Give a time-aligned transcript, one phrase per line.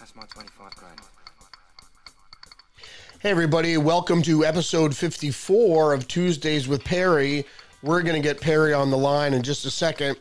[0.00, 0.98] That's my 25 grand.
[3.20, 7.44] Hey, everybody, welcome to episode 54 of Tuesdays with Perry.
[7.82, 10.16] We're going to get Perry on the line in just a second.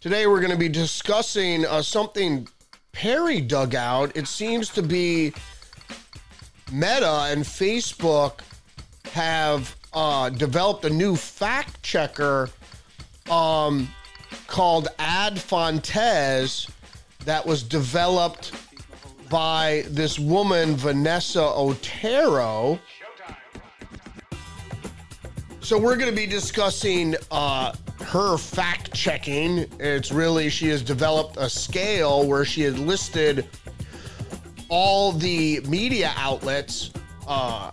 [0.00, 2.48] Today, we're going to be discussing uh, something
[2.92, 4.16] Perry dug out.
[4.16, 5.34] It seems to be
[6.72, 8.40] Meta and Facebook
[9.12, 12.48] have uh, developed a new fact checker
[13.28, 13.86] um,
[14.46, 16.68] called Ad Fontes
[17.26, 18.52] that was developed
[19.28, 22.78] by this woman, Vanessa Otero.
[25.60, 29.66] So we're going to be discussing uh, her fact checking.
[29.80, 33.48] It's really, she has developed a scale where she has listed
[34.68, 36.92] all the media outlets,
[37.26, 37.72] uh,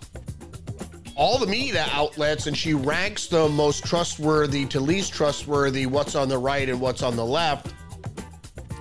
[1.15, 6.27] all the media outlets, and she ranks them most trustworthy to least trustworthy, what's on
[6.27, 7.71] the right and what's on the left.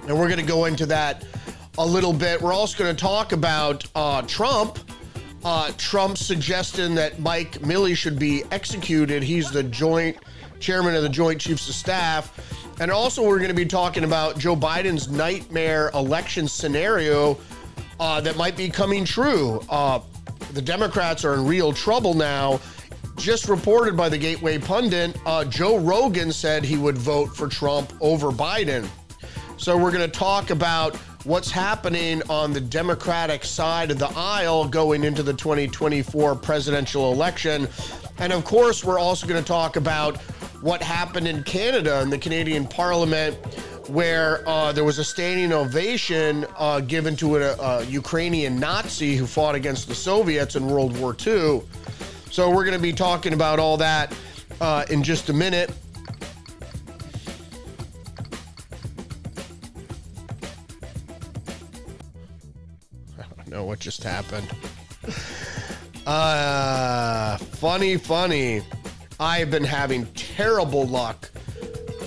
[0.06, 1.24] And we're going to go into that
[1.78, 2.40] a little bit.
[2.40, 4.78] We're also going to talk about uh, Trump.
[5.44, 9.22] Uh, Trump suggesting that Mike Milley should be executed.
[9.22, 10.16] He's the joint
[10.60, 12.80] chairman of the Joint Chiefs of Staff.
[12.80, 17.38] And also, we're going to be talking about Joe Biden's nightmare election scenario
[18.00, 19.60] uh, that might be coming true.
[19.68, 20.00] Uh,
[20.52, 22.60] the Democrats are in real trouble now.
[23.16, 27.92] Just reported by the Gateway Pundit, uh, Joe Rogan said he would vote for Trump
[28.00, 28.88] over Biden.
[29.62, 34.66] So, we're going to talk about what's happening on the Democratic side of the aisle
[34.66, 37.68] going into the 2024 presidential election.
[38.18, 40.16] And of course, we're also going to talk about
[40.62, 43.36] what happened in Canada in the Canadian Parliament,
[43.88, 49.28] where uh, there was a standing ovation uh, given to a, a Ukrainian Nazi who
[49.28, 51.62] fought against the Soviets in World War II.
[52.32, 54.12] So, we're going to be talking about all that
[54.60, 55.70] uh, in just a minute.
[63.82, 64.48] Just happened.
[66.06, 68.62] Uh, funny, funny.
[69.18, 71.28] I've been having terrible luck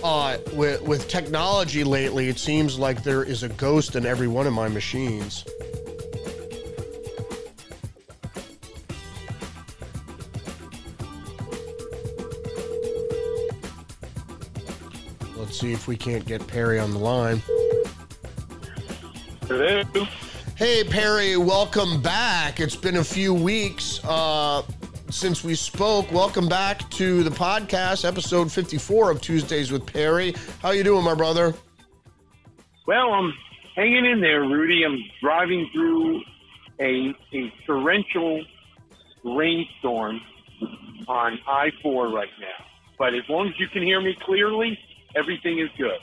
[0.02, 2.30] uh, with, with technology lately.
[2.30, 5.44] It seems like there is a ghost in every one of my machines.
[15.36, 17.42] Let's see if we can't get Perry on the line.
[19.48, 20.08] Hello.
[20.56, 22.62] Hey, Perry, welcome back.
[22.62, 24.64] It's been a few weeks uh,
[25.10, 26.10] since we spoke.
[26.14, 30.34] Welcome back to the podcast, episode 54 of Tuesdays with Perry.
[30.62, 31.54] How you doing, my brother?
[32.88, 33.34] Well, I'm
[33.76, 34.86] hanging in there, Rudy.
[34.86, 36.22] I'm driving through
[36.80, 38.42] a, a torrential
[39.26, 40.22] rainstorm
[41.10, 42.66] on I-4 right now.
[42.98, 44.80] But as long as you can hear me clearly,
[45.18, 46.00] everything is good.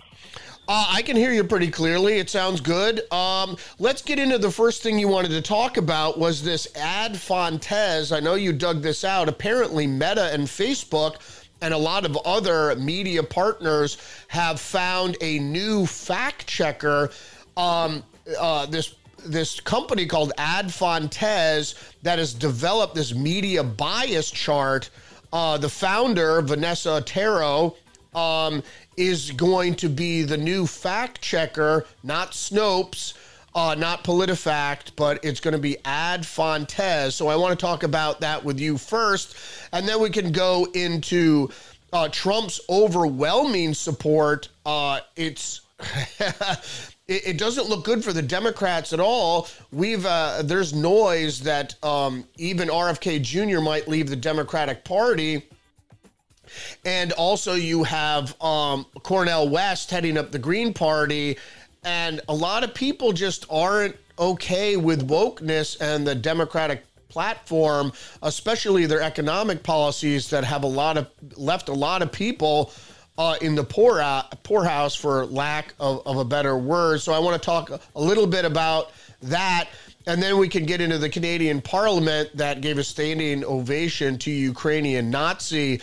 [0.69, 2.19] Uh, I can hear you pretty clearly.
[2.19, 3.11] It sounds good.
[3.13, 7.17] Um, let's get into the first thing you wanted to talk about was this ad
[7.17, 8.13] Fontes.
[8.13, 9.29] I know you dug this out.
[9.29, 11.17] Apparently, Meta and Facebook
[11.63, 17.11] and a lot of other media partners have found a new fact checker.
[17.57, 18.05] Um,
[18.39, 18.95] uh, this
[19.25, 24.91] this company called Ad Fontes that has developed this media bias chart.
[25.33, 27.77] Uh, the founder, Vanessa Otero,
[28.15, 28.63] um,
[28.97, 33.15] is going to be the new fact checker, not Snopes,
[33.55, 37.15] uh, not PolitiFact, but it's going to be Ad Fontes.
[37.15, 39.37] So I want to talk about that with you first,
[39.73, 41.51] and then we can go into
[41.93, 44.49] uh, Trump's overwhelming support.
[44.65, 45.61] Uh, it's
[47.09, 49.49] it, doesn't look good for the Democrats at all.
[49.73, 53.61] We've uh, there's noise that um, even RFK Jr.
[53.61, 55.43] might leave the Democratic Party.
[56.85, 61.39] And also, you have um, Cornel West heading up the Green Party.
[61.85, 67.93] And a lot of people just aren't okay with wokeness and the Democratic platform,
[68.23, 72.73] especially their economic policies that have a lot of left a lot of people
[73.19, 77.01] uh, in the poor uh, poorhouse for lack of, of a better word.
[77.01, 78.93] So I want to talk a little bit about
[79.23, 79.69] that.
[80.07, 84.31] And then we can get into the Canadian Parliament that gave a standing ovation to
[84.31, 85.81] Ukrainian Nazi.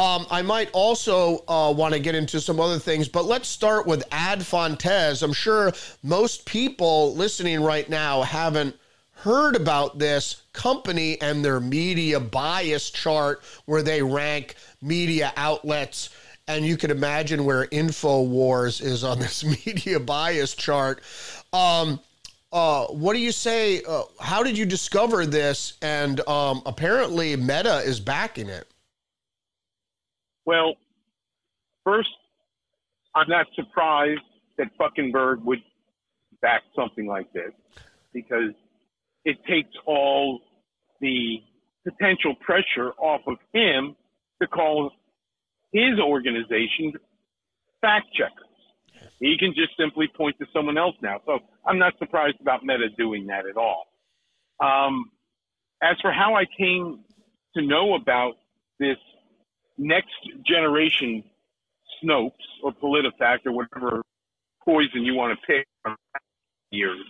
[0.00, 3.86] Um, I might also uh, want to get into some other things, but let's start
[3.86, 5.20] with Ad Fontes.
[5.20, 8.74] I'm sure most people listening right now haven't
[9.10, 16.08] heard about this company and their media bias chart where they rank media outlets.
[16.48, 21.02] And you can imagine where InfoWars is on this media bias chart.
[21.52, 22.00] Um,
[22.54, 23.82] uh, what do you say?
[23.86, 25.74] Uh, how did you discover this?
[25.82, 28.66] And um, apparently, Meta is backing it.
[30.46, 30.74] Well,
[31.84, 32.08] first,
[33.14, 34.20] I'm not surprised
[34.58, 35.60] that Fuckenberg would
[36.42, 37.52] back something like this
[38.12, 38.52] because
[39.24, 40.40] it takes all
[41.00, 41.38] the
[41.84, 43.96] potential pressure off of him
[44.40, 44.90] to call
[45.72, 46.92] his organization
[47.80, 48.46] fact checkers.
[49.18, 51.20] He can just simply point to someone else now.
[51.26, 53.86] So I'm not surprised about Meta doing that at all.
[54.60, 55.10] Um,
[55.82, 57.00] as for how I came
[57.54, 58.34] to know about
[58.78, 58.96] this
[59.80, 60.12] next
[60.46, 61.24] generation
[62.04, 62.32] Snopes
[62.62, 64.02] or PolitiFact or whatever
[64.64, 65.66] poison you want to pick
[66.70, 67.00] years,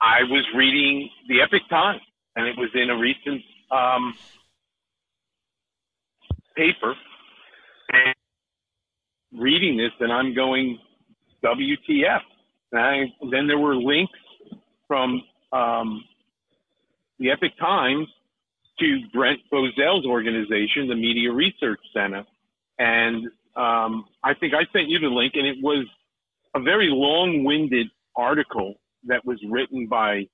[0.00, 2.02] I was reading the Epoch Times,
[2.34, 3.40] and it was in a recent
[3.70, 4.14] um,
[6.56, 6.94] paper.
[7.92, 8.14] And
[9.40, 10.78] reading this, and I'm going,
[11.44, 12.20] WTF?
[12.72, 14.18] And I, then there were links
[14.88, 15.22] from
[15.52, 16.02] um,
[17.18, 18.08] the Epoch Times
[18.80, 22.24] to Brent Bozell's organization, the Media Research Center.
[22.78, 23.26] And
[23.56, 25.86] um, I think I sent you the link, and it was
[26.54, 28.74] a very long winded article
[29.04, 30.26] that was written by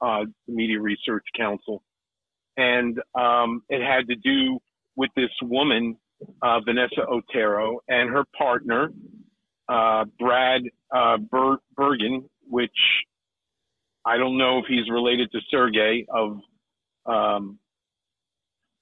[0.00, 1.82] uh, the Media Research Council.
[2.56, 4.58] And um, it had to do
[4.96, 5.96] with this woman,
[6.42, 8.90] uh, Vanessa Otero, and her partner,
[9.68, 10.62] uh, Brad
[10.94, 12.70] uh, Ber- Bergen, which
[14.04, 16.38] I don't know if he's related to Sergey of
[17.06, 17.58] um,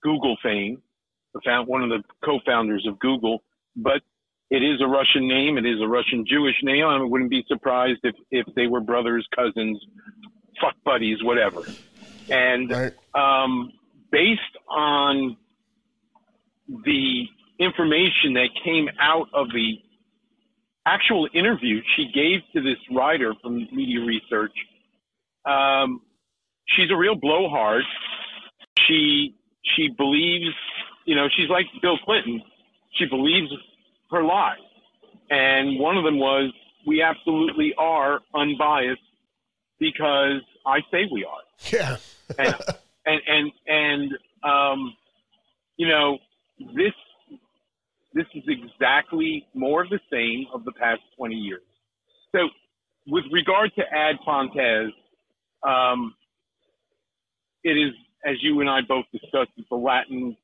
[0.02, 0.82] Google fame,
[1.66, 3.43] one of the co-founders of Google,
[3.76, 4.02] but
[4.50, 5.56] it is a Russian name.
[5.56, 6.84] It is a Russian Jewish name.
[6.84, 9.82] I wouldn't be surprised if, if they were brothers, cousins,
[10.60, 11.62] fuck buddies, whatever.
[12.31, 12.93] And right.
[13.14, 13.72] um,
[14.10, 15.37] based on
[16.84, 17.25] the
[17.58, 19.78] information that came out of the
[20.84, 24.52] actual interview she gave to this writer from Media Research,
[25.46, 26.02] um,
[26.66, 27.84] she's a real blowhard.
[28.87, 29.34] She
[29.76, 30.54] she believes,
[31.04, 32.42] you know, she's like Bill Clinton.
[32.94, 33.50] She believes
[34.10, 34.58] her lies,
[35.30, 36.52] and one of them was,
[36.86, 39.00] "We absolutely are unbiased
[39.78, 41.42] because I say we are."
[41.72, 41.96] Yeah.
[42.38, 42.54] and
[43.06, 44.12] and and and
[44.44, 44.94] um,
[45.76, 46.18] you know,
[46.74, 46.92] this
[48.14, 51.62] this is exactly more of the same of the past 20 years.
[52.32, 52.48] So,
[53.06, 54.92] with regard to ad fontes,
[55.66, 56.14] um,
[57.64, 57.92] it is,
[58.24, 60.36] as you and I both discussed, it's a Latin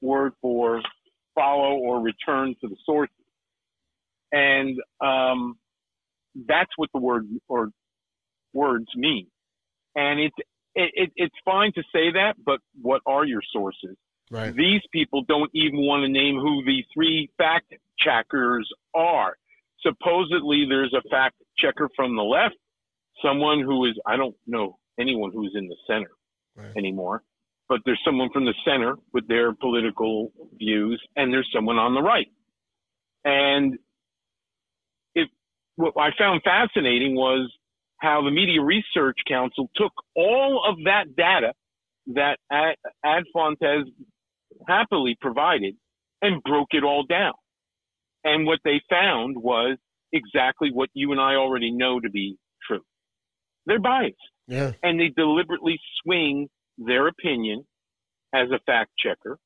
[0.00, 0.82] word for
[1.34, 3.14] follow or return to the sources.
[4.32, 5.58] And um,
[6.46, 7.70] that's what the word or
[8.52, 9.26] words mean.
[9.94, 10.36] And it's,
[10.74, 13.96] it, it, it's fine to say that, but what are your sources?
[14.30, 14.54] Right.
[14.54, 19.36] These people don't even want to name who the three fact checkers are.
[19.80, 22.56] Supposedly, there's a fact checker from the left,
[23.22, 26.10] someone who is, I don't know anyone who's in the center
[26.58, 26.76] right.
[26.76, 27.22] anymore,
[27.68, 32.02] but there's someone from the center with their political views, and there's someone on the
[32.02, 32.28] right.
[33.24, 33.78] And
[35.14, 35.28] it,
[35.76, 37.50] what I found fascinating was
[37.98, 41.52] how the Media Research Council took all of that data
[42.14, 43.88] that Ad, Ad Fontes
[44.66, 45.74] happily provided
[46.22, 47.34] and broke it all down.
[48.24, 49.76] And what they found was
[50.12, 52.82] exactly what you and I already know to be true.
[53.66, 54.16] They're biased.
[54.48, 54.72] Yeah.
[54.82, 56.48] And they deliberately swing
[56.78, 57.64] their opinion
[58.34, 59.38] as a fact checker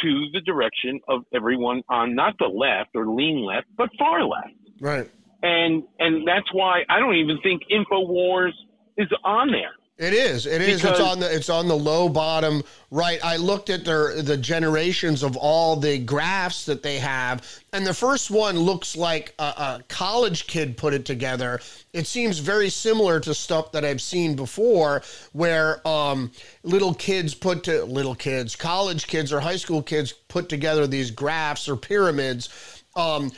[0.00, 4.54] to the direction of everyone on not the left or lean left, but far left.
[4.80, 5.10] Right.
[5.42, 8.52] And and that's why I don't even think InfoWars
[8.96, 9.74] is on there.
[9.98, 10.46] It is.
[10.46, 10.80] It is.
[10.80, 12.62] Because, it's on the it's on the low bottom
[12.92, 13.18] right.
[13.24, 17.92] I looked at their the generations of all the graphs that they have, and the
[17.92, 21.60] first one looks like a, a college kid put it together.
[21.92, 25.02] It seems very similar to stuff that I've seen before,
[25.32, 26.30] where um,
[26.62, 31.10] little kids put to little kids, college kids or high school kids put together these
[31.10, 32.84] graphs or pyramids.
[32.94, 33.32] Um,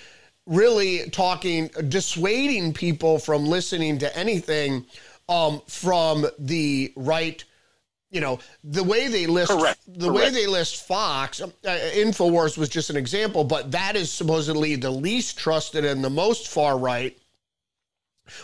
[0.46, 4.84] really talking dissuading people from listening to anything
[5.30, 7.42] um, from the right
[8.10, 9.80] you know the way they list Correct.
[9.86, 10.24] the Correct.
[10.24, 14.74] way they list Fox um, uh, Infowars was just an example but that is supposedly
[14.74, 17.16] the least trusted and the most far right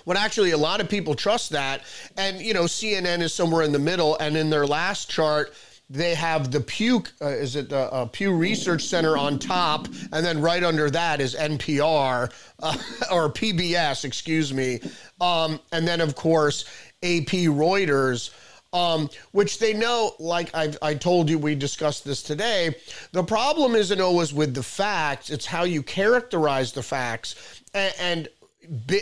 [0.05, 1.83] when actually a lot of people trust that
[2.17, 5.53] and you know CNN is somewhere in the middle and in their last chart
[5.89, 10.27] they have the Pew, uh, is it the uh, Pew Research Center on top, and
[10.27, 12.77] then right under that is NPR uh,
[13.13, 14.81] or PBS, excuse me,
[15.21, 16.65] um, and then of course
[17.03, 18.31] AP Reuters.
[18.73, 22.75] Um, which they know, like I've, I told you, we discussed this today.
[23.13, 27.63] The problem isn't always with the facts; it's how you characterize the facts.
[27.73, 28.29] And, and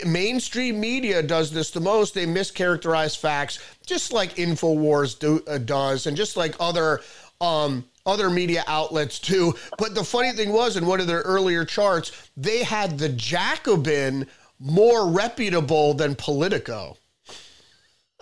[0.07, 2.15] mainstream media does this the most.
[2.15, 7.01] They mischaracterize facts, just like Infowars do, uh, does, and just like other
[7.41, 9.55] um, other media outlets too.
[9.79, 14.27] But the funny thing was, in one of their earlier charts, they had the Jacobin
[14.59, 16.97] more reputable than Politico.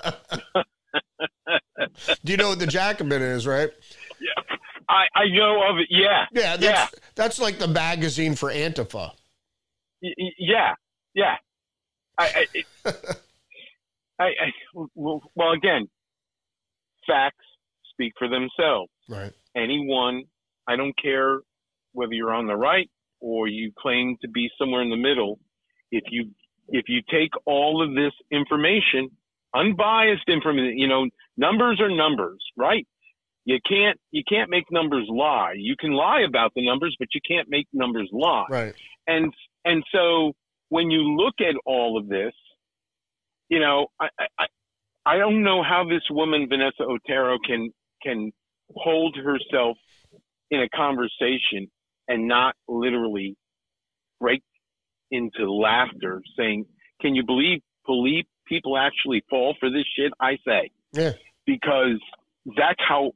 [0.02, 0.12] Do
[2.24, 3.70] you know what the Jacobin is, right?
[4.20, 4.56] Yeah,
[4.88, 5.88] I, I know of it.
[5.90, 6.86] Yeah, yeah, that's, yeah.
[7.14, 9.12] That's like the magazine for Antifa.
[10.02, 10.74] Y- yeah,
[11.14, 11.37] yeah.
[12.19, 12.47] I,
[12.85, 12.90] I,
[14.19, 15.88] I, I, well, again,
[17.07, 17.45] facts
[17.90, 18.90] speak for themselves.
[19.09, 19.33] Right.
[19.57, 20.25] Anyone,
[20.66, 21.40] I don't care
[21.92, 22.90] whether you're on the right
[23.21, 25.38] or you claim to be somewhere in the middle.
[25.90, 26.31] If you
[26.69, 29.11] if you take all of this information,
[29.54, 32.87] unbiased information, you know, numbers are numbers, right?
[33.45, 35.54] You can't you can't make numbers lie.
[35.57, 38.47] You can lie about the numbers, but you can't make numbers lie.
[38.49, 38.75] Right.
[39.07, 39.33] And
[39.64, 40.33] and so
[40.72, 42.32] when you look at all of this,
[43.50, 44.06] you know, I
[44.38, 44.46] I,
[45.04, 47.70] I don't know how this woman Vanessa Otero can
[48.02, 48.32] can
[48.74, 49.76] hold herself
[50.50, 51.70] in a conversation
[52.08, 53.36] and not literally
[54.18, 54.42] break
[55.10, 56.64] into laughter, saying,
[57.02, 61.12] "Can you believe believe people actually fall for this shit?" I say, yeah,
[61.44, 62.00] because
[62.46, 63.12] that's how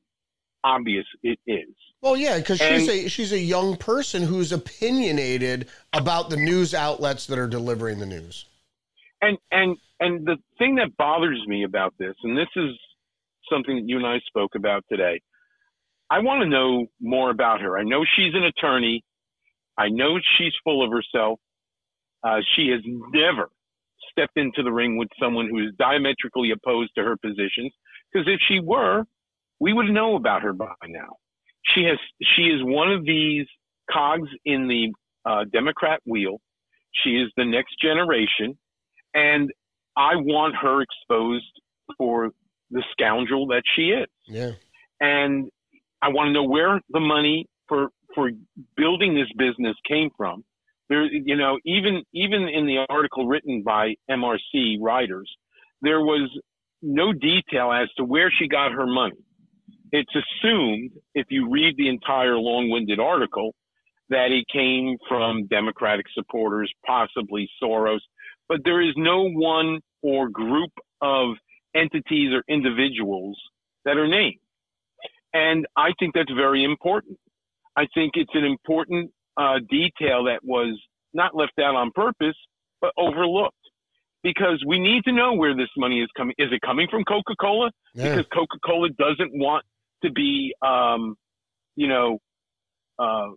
[0.62, 1.74] obvious it is.
[2.06, 7.26] Well, yeah, because she's a she's a young person who's opinionated about the news outlets
[7.26, 8.44] that are delivering the news.
[9.20, 12.78] And and and the thing that bothers me about this, and this is
[13.50, 15.20] something that you and I spoke about today.
[16.08, 17.76] I want to know more about her.
[17.76, 19.02] I know she's an attorney.
[19.76, 21.40] I know she's full of herself.
[22.22, 22.82] Uh, she has
[23.12, 23.48] never
[24.12, 27.72] stepped into the ring with someone who is diametrically opposed to her positions.
[28.12, 29.02] Because if she were,
[29.58, 31.16] we would know about her by now.
[31.74, 31.98] She has,
[32.36, 33.46] she is one of these
[33.90, 34.92] cogs in the
[35.28, 36.38] uh, Democrat wheel.
[37.04, 38.56] She is the next generation,
[39.14, 39.50] and
[39.96, 41.44] I want her exposed
[41.98, 42.30] for
[42.70, 44.06] the scoundrel that she is.
[44.26, 44.52] Yeah.
[45.00, 45.50] And
[46.02, 48.30] I want to know where the money for for
[48.76, 50.44] building this business came from.
[50.88, 55.30] There, you know, even even in the article written by MRC writers,
[55.82, 56.30] there was
[56.82, 59.16] no detail as to where she got her money.
[59.92, 63.54] It's assumed, if you read the entire long-winded article,
[64.08, 68.00] that it came from Democratic supporters, possibly Soros,
[68.48, 71.36] but there is no one or group of
[71.74, 73.38] entities or individuals
[73.84, 74.38] that are named.
[75.32, 77.18] And I think that's very important.
[77.76, 80.80] I think it's an important uh, detail that was
[81.12, 82.36] not left out on purpose,
[82.80, 83.54] but overlooked.
[84.22, 86.34] Because we need to know where this money is coming.
[86.38, 87.70] Is it coming from Coca Cola?
[87.94, 88.16] Yeah.
[88.16, 89.64] Because Coca Cola doesn't want
[90.06, 91.16] to be, um,
[91.74, 92.18] you know,
[92.98, 93.28] uh,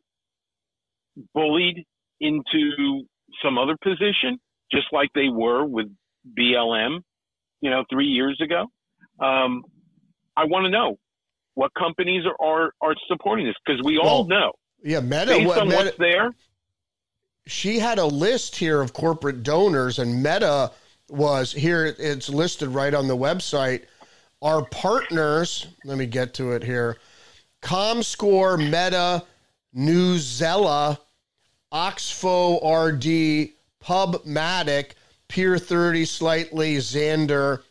[1.34, 1.86] bullied
[2.22, 3.04] into
[3.44, 4.40] some other position,
[4.72, 5.88] just like they were with
[6.38, 7.00] BLM,
[7.62, 8.66] you know, three years ago.
[9.24, 9.64] Um,
[10.36, 10.98] I want to know
[11.56, 14.54] what companies are are, are supporting this because we well, all know.
[14.84, 15.28] Yeah, Meta.
[15.28, 16.34] Based what, on Meta, what's there.
[17.48, 20.72] She had a list here of corporate donors, and Meta
[21.10, 21.86] was here.
[21.98, 23.86] It's listed right on the website.
[24.42, 25.68] Our partners.
[25.84, 26.98] Let me get to it here.
[27.62, 29.26] ComScore, Meta,
[29.76, 30.98] Newsela,
[31.74, 33.52] Oxfo RD,
[33.84, 34.92] Pubmatic,
[35.28, 37.62] Peer 30, Slightly, Xandr,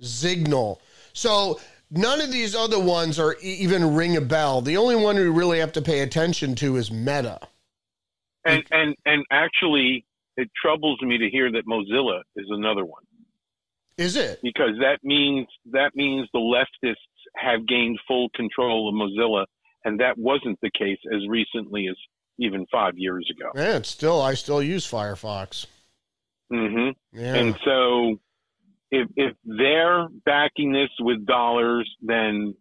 [0.00, 0.80] Signal.
[1.12, 1.60] So
[1.90, 4.60] None of these other ones are even ring a bell.
[4.60, 7.40] The only one we really have to pay attention to is Meta.
[8.44, 10.04] And and and actually,
[10.36, 13.02] it troubles me to hear that Mozilla is another one.
[13.98, 14.38] Is it?
[14.42, 16.94] Because that means that means the leftists
[17.34, 19.44] have gained full control of Mozilla,
[19.84, 21.96] and that wasn't the case as recently as
[22.38, 23.50] even five years ago.
[23.56, 25.66] And still, I still use Firefox.
[26.52, 27.18] Mm-hmm.
[27.18, 27.34] Yeah.
[27.34, 28.20] And so
[28.90, 32.54] if if they're backing this with dollars, then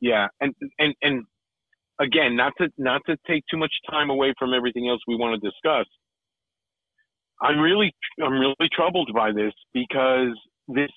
[0.00, 1.24] yeah, and and and
[2.00, 5.40] again, not to not to take too much time away from everything else we want
[5.40, 5.86] to discuss.
[7.40, 10.36] I'm really I'm really troubled by this because
[10.68, 10.90] this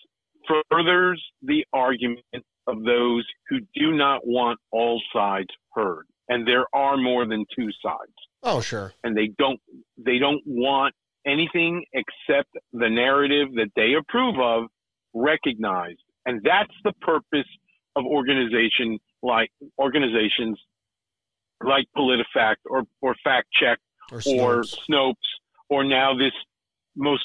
[0.47, 2.23] furthers the argument
[2.67, 7.69] of those who do not want all sides heard, and there are more than two
[7.83, 8.13] sides.
[8.43, 8.93] Oh, sure.
[9.03, 9.59] And they don't
[9.97, 10.93] they don't want
[11.25, 14.65] anything except the narrative that they approve of
[15.13, 16.01] recognized.
[16.25, 17.47] And that's the purpose
[17.95, 20.59] of organization like organizations
[21.63, 23.79] like PolitiFact or, or Fact Check
[24.11, 24.39] or Snopes.
[24.39, 25.13] or Snopes
[25.69, 26.31] or now this
[26.95, 27.23] most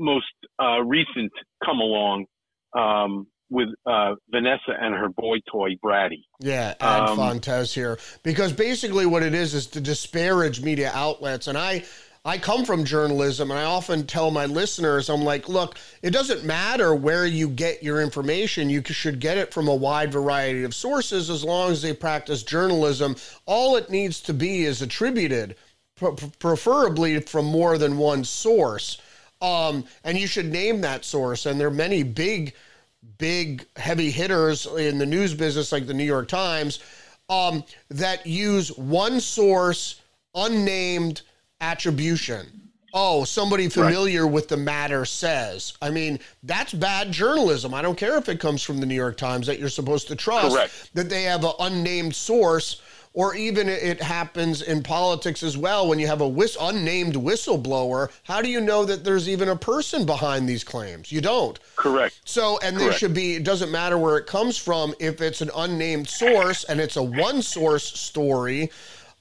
[0.00, 0.26] most
[0.60, 1.30] uh, recent
[1.64, 2.24] come along
[2.76, 6.22] um, with uh, Vanessa and her boy toy Bratty.
[6.40, 11.46] Yeah, Ad um, Fontes here because basically what it is is to disparage media outlets,
[11.46, 11.84] and I
[12.24, 16.44] I come from journalism and I often tell my listeners, I'm like, look, it doesn't
[16.44, 18.68] matter where you get your information.
[18.68, 22.42] You should get it from a wide variety of sources as long as they practice
[22.42, 23.16] journalism.
[23.46, 25.56] All it needs to be is attributed
[25.96, 29.00] preferably from more than one source.
[29.40, 31.46] Um, and you should name that source.
[31.46, 32.54] And there are many big,
[33.18, 36.80] big heavy hitters in the news business, like the New York Times,
[37.28, 40.00] um, that use one source,
[40.34, 41.22] unnamed
[41.60, 42.46] attribution.
[42.92, 44.32] Oh, somebody familiar right.
[44.32, 45.74] with the matter says.
[45.80, 47.72] I mean, that's bad journalism.
[47.72, 50.16] I don't care if it comes from the New York Times that you're supposed to
[50.16, 50.90] trust Correct.
[50.94, 52.82] that they have an unnamed source
[53.12, 58.10] or even it happens in politics as well when you have a whist- unnamed whistleblower
[58.24, 61.10] how do you know that there's even a person behind these claims?
[61.10, 61.58] You don't.
[61.76, 62.20] Correct.
[62.24, 62.92] So and correct.
[62.92, 66.64] they should be it doesn't matter where it comes from if it's an unnamed source
[66.64, 68.70] and it's a one source story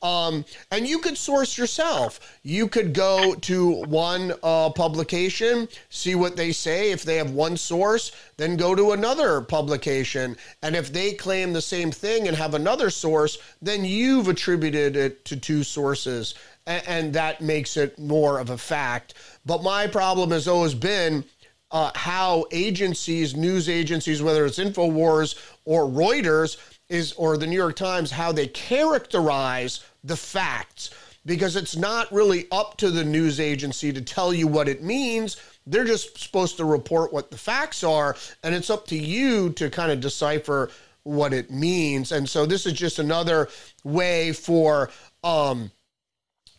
[0.01, 2.37] um, and you could source yourself.
[2.43, 6.91] You could go to one uh, publication, see what they say.
[6.91, 10.37] If they have one source, then go to another publication.
[10.61, 15.25] And if they claim the same thing and have another source, then you've attributed it
[15.25, 16.35] to two sources.
[16.65, 19.15] And, and that makes it more of a fact.
[19.45, 21.25] But my problem has always been
[21.71, 26.57] uh, how agencies, news agencies, whether it's InfoWars or Reuters,
[26.89, 30.89] is or the New York Times, how they characterize the facts
[31.25, 35.37] because it's not really up to the news agency to tell you what it means.
[35.67, 39.69] They're just supposed to report what the facts are, and it's up to you to
[39.69, 40.71] kind of decipher
[41.03, 42.11] what it means.
[42.11, 43.49] And so this is just another
[43.83, 44.89] way for
[45.23, 45.71] um,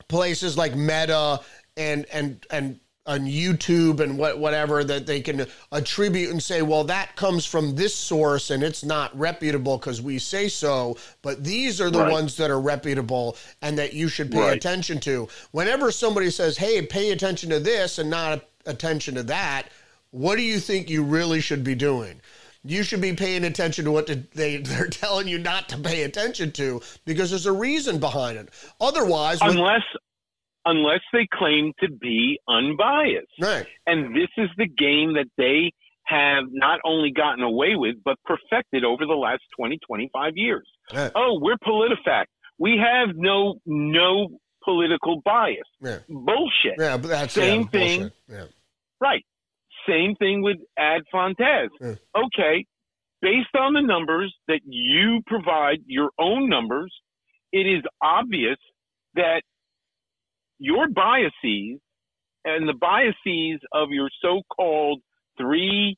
[0.09, 1.41] places like Meta
[1.77, 6.85] and and and on YouTube and what whatever that they can attribute and say, well,
[6.85, 10.97] that comes from this source and it's not reputable because we say so.
[11.23, 12.13] But these are the right.
[12.13, 14.57] ones that are reputable and that you should pay right.
[14.57, 15.29] attention to.
[15.53, 19.69] Whenever somebody says, hey, pay attention to this and not attention to that,
[20.11, 22.21] what do you think you really should be doing?
[22.63, 26.53] You should be paying attention to what they, they're telling you not to pay attention
[26.53, 28.51] to because there's a reason behind it.
[28.79, 29.83] Otherwise, unless
[30.65, 33.33] unless they claim to be unbiased.
[33.41, 33.67] Right.
[33.87, 35.73] And this is the game that they
[36.05, 40.69] have not only gotten away with, but perfected over the last 20, 25 years.
[40.93, 41.13] Right.
[41.15, 42.27] Oh, we're PolitiFact.
[42.59, 44.29] We have no no
[44.65, 45.59] political bias.
[45.81, 45.99] Yeah.
[46.09, 46.75] Bullshit.
[46.79, 48.11] Yeah, but that's same yeah, thing.
[48.29, 48.45] Yeah.
[49.01, 49.25] Right.
[49.89, 51.71] Same thing with Ad Fontes.
[51.81, 51.95] Yeah.
[52.15, 52.67] Okay,
[53.23, 56.93] based on the numbers that you provide, your own numbers,
[57.53, 58.59] it is obvious
[59.15, 59.43] that
[60.61, 61.81] your biases
[62.45, 65.01] and the biases of your so-called
[65.37, 65.97] three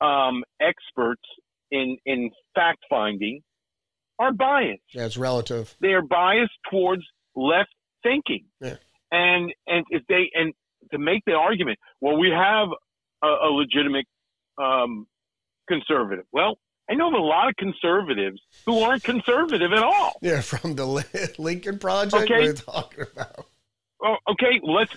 [0.00, 1.22] um, experts
[1.70, 3.40] in in fact finding
[4.18, 4.82] are biased.
[4.94, 5.74] Yeah, it's relative.
[5.80, 7.02] They are biased towards
[7.34, 7.70] left
[8.02, 8.44] thinking.
[8.60, 8.76] Yeah.
[9.10, 10.52] And and if they and
[10.92, 12.68] to make the argument, well, we have
[13.22, 14.06] a, a legitimate
[14.58, 15.06] um,
[15.68, 16.24] conservative.
[16.32, 20.14] Well, I know of a lot of conservatives who aren't conservative at all.
[20.22, 20.86] Yeah, from the
[21.38, 22.30] Lincoln Project.
[22.30, 22.46] Okay.
[22.46, 23.45] We're talking about.
[24.06, 24.60] Oh, okay.
[24.62, 24.92] Let's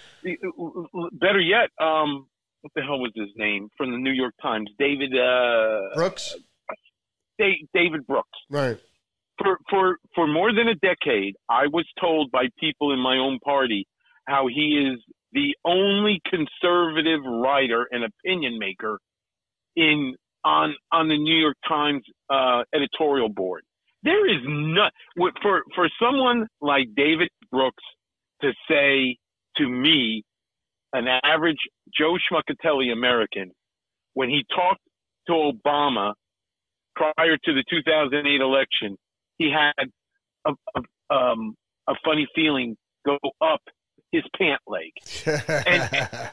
[1.13, 1.69] better yet.
[1.81, 2.27] Um,
[2.61, 4.69] what the hell was his name from the New York Times?
[4.77, 6.35] David uh, Brooks.
[7.39, 8.37] David Brooks.
[8.49, 8.77] Right.
[9.41, 13.39] For for for more than a decade, I was told by people in my own
[13.39, 13.87] party
[14.27, 18.99] how he is the only conservative writer and opinion maker
[19.75, 23.63] in on on the New York Times uh, editorial board.
[24.03, 24.91] There is not
[25.41, 27.83] for for someone like David Brooks
[28.41, 29.17] to say
[29.57, 30.23] to me,
[30.93, 31.57] an average
[31.95, 33.51] Joe Schmuckatelli American,
[34.13, 34.81] when he talked
[35.27, 36.13] to Obama
[36.95, 38.97] prior to the 2008 election,
[39.37, 39.89] he had
[40.45, 41.55] a, a, um,
[41.87, 42.75] a funny feeling
[43.05, 43.61] go up
[44.11, 44.91] his pant leg.
[45.67, 46.31] and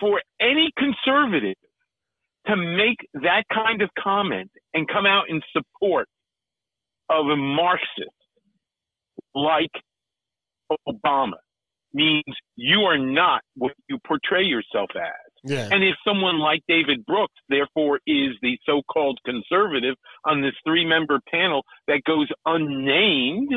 [0.00, 1.56] for any conservative
[2.46, 6.08] to make that kind of comment and come out in support
[7.08, 8.08] of a Marxist
[9.34, 9.70] like
[10.88, 11.34] Obama
[11.94, 12.24] means
[12.56, 15.32] you are not what you portray yourself as.
[15.44, 15.68] Yeah.
[15.70, 20.86] And if someone like David Brooks, therefore, is the so called conservative on this three
[20.86, 23.52] member panel that goes unnamed,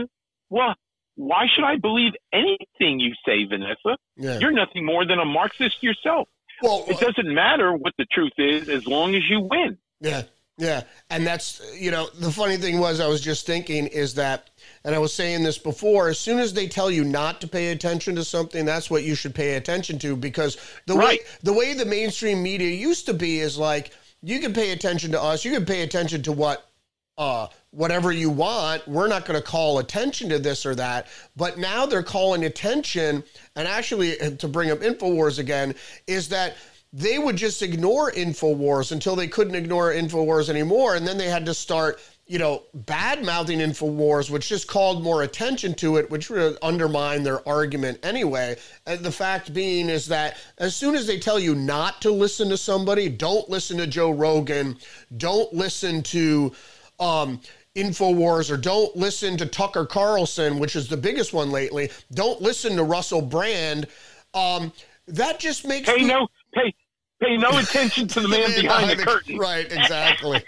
[0.50, 0.76] well,
[1.16, 3.98] why should I believe anything you say, Vanessa?
[4.18, 4.40] Yeah.
[4.40, 6.28] You're nothing more than a Marxist yourself.
[6.62, 9.78] Well, it doesn't matter what the truth is as long as you win.
[10.02, 10.24] Yeah.
[10.58, 10.84] Yeah.
[11.10, 14.50] And that's, you know, the funny thing was, I was just thinking is that
[14.86, 17.72] and I was saying this before, as soon as they tell you not to pay
[17.72, 21.20] attention to something, that's what you should pay attention to because the right.
[21.20, 25.12] way the way the mainstream media used to be is like you can pay attention
[25.12, 26.70] to us, you can pay attention to what
[27.18, 28.88] uh, whatever you want.
[28.88, 31.08] We're not going to call attention to this or that.
[31.36, 33.24] But now they're calling attention,
[33.56, 35.74] and actually, to bring up InfoWars again,
[36.08, 36.58] is that
[36.96, 40.96] they would just ignore InfoWars until they couldn't ignore InfoWars anymore.
[40.96, 45.22] And then they had to start you know, bad mouthing InfoWars, which just called more
[45.22, 48.56] attention to it, which would undermine their argument anyway.
[48.88, 52.50] And the fact being is that as soon as they tell you not to listen
[52.50, 54.78] to somebody, don't listen to Joe Rogan,
[55.18, 56.52] don't listen to
[57.00, 57.42] um,
[57.76, 62.76] InfoWars, or don't listen to Tucker Carlson, which is the biggest one lately, don't listen
[62.78, 63.86] to Russell Brand.
[64.34, 64.72] Um,
[65.08, 66.74] that just makes pay no pay
[67.22, 69.38] pay no attention to the man behind the curtain.
[69.38, 70.44] Right, exactly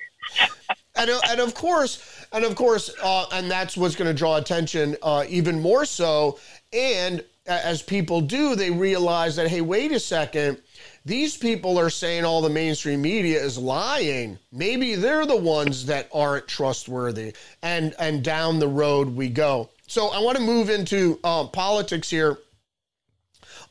[0.97, 4.37] and, uh, and of course, and of course, uh, and that's what's going to draw
[4.37, 6.39] attention uh, even more so.
[6.73, 10.57] And as people do, they realize that hey, wait a second,
[11.05, 14.37] these people are saying all the mainstream media is lying.
[14.51, 19.69] Maybe they're the ones that aren't trustworthy, and and down the road we go.
[19.87, 22.39] So I want to move into uh, politics here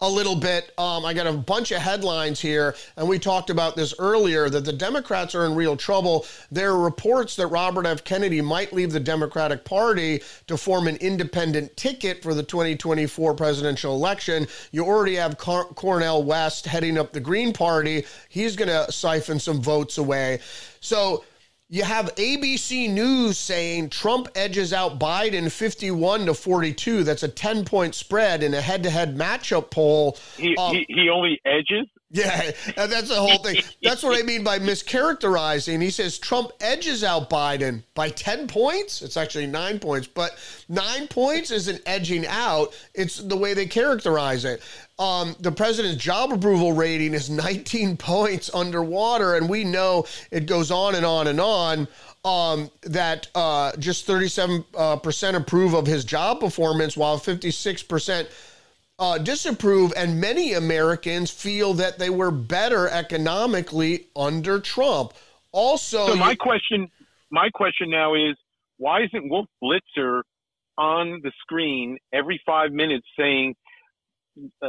[0.01, 0.73] a little bit.
[0.79, 4.65] Um, I got a bunch of headlines here, and we talked about this earlier that
[4.65, 6.27] the Democrats are in real trouble.
[6.51, 8.05] There are reports that Robert F.
[8.05, 13.95] Kennedy might leave the Democratic Party to form an independent ticket for the 2024 presidential
[13.95, 14.47] election.
[14.73, 18.05] You already have Car- Cornel West heading up the Green Party.
[18.29, 20.41] He's going to siphon some votes away.
[20.81, 21.25] So,
[21.69, 27.03] you have ABC News saying Trump edges out Biden 51 to 42.
[27.03, 30.17] That's a 10 point spread in a head to head matchup poll.
[30.37, 31.87] He, um, he, he only edges?
[32.11, 33.63] Yeah, that's the whole thing.
[33.83, 35.83] That's what I mean by mischaracterizing.
[35.83, 39.03] He says Trump edges out Biden by 10 points.
[39.03, 40.39] It's actually nine points, but
[40.69, 42.77] nine points isn't edging out.
[42.95, 44.63] It's the way they characterize it.
[45.01, 50.71] Um, the president's job approval rating is 19 points underwater, and we know it goes
[50.71, 51.89] on and on and on.
[52.25, 58.27] Um, that uh, just 37% uh, approve of his job performance, while 56%
[58.99, 65.13] uh, disapprove, and many Americans feel that they were better economically under Trump.
[65.53, 66.89] Also, so my you, question,
[67.31, 68.37] my question now is,
[68.79, 70.23] why isn't Wolf Blitzer
[70.79, 73.55] on the screen every five minutes saying,
[74.63, 74.69] uh,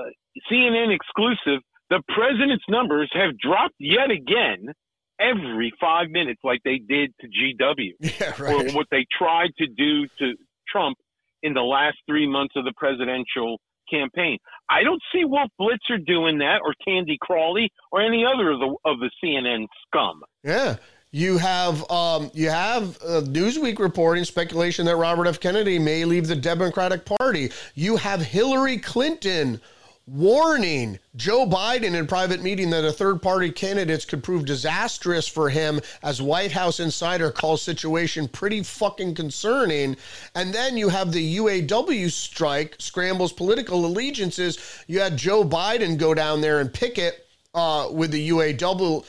[0.51, 4.73] CNN exclusive, the president's numbers have dropped yet again
[5.19, 8.71] every five minutes, like they did to GW, yeah, right.
[8.71, 10.33] or what they tried to do to
[10.67, 10.97] Trump
[11.43, 13.59] in the last three months of the presidential
[13.89, 14.38] campaign.
[14.69, 18.76] I don't see Wolf Blitzer doing that, or Candy Crowley, or any other of the
[18.86, 20.23] of the CNN scum.
[20.43, 20.78] Yeah.
[21.12, 25.39] You have um, you have uh, Newsweek reporting speculation that Robert F.
[25.39, 27.50] Kennedy may leave the Democratic Party.
[27.76, 29.62] You have Hillary Clinton
[30.07, 35.49] warning Joe Biden in private meeting that a third party candidates could prove disastrous for
[35.49, 39.97] him as White House insider calls situation pretty fucking concerning.
[40.33, 44.57] And then you have the UAW strike scrambles political allegiances.
[44.87, 49.03] You had Joe Biden go down there and picket uh, with the UAW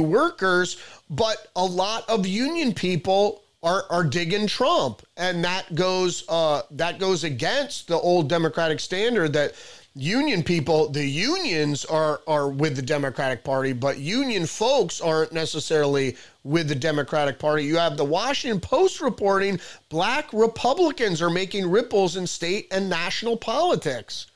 [0.00, 0.76] workers,
[1.08, 6.98] but a lot of union people are, are digging Trump, and that goes uh, that
[6.98, 9.54] goes against the old Democratic standard that
[9.96, 16.16] union people, the unions are are with the Democratic Party, but union folks aren't necessarily
[16.44, 17.64] with the Democratic Party.
[17.64, 23.36] You have the Washington Post reporting black Republicans are making ripples in state and national
[23.38, 24.26] politics.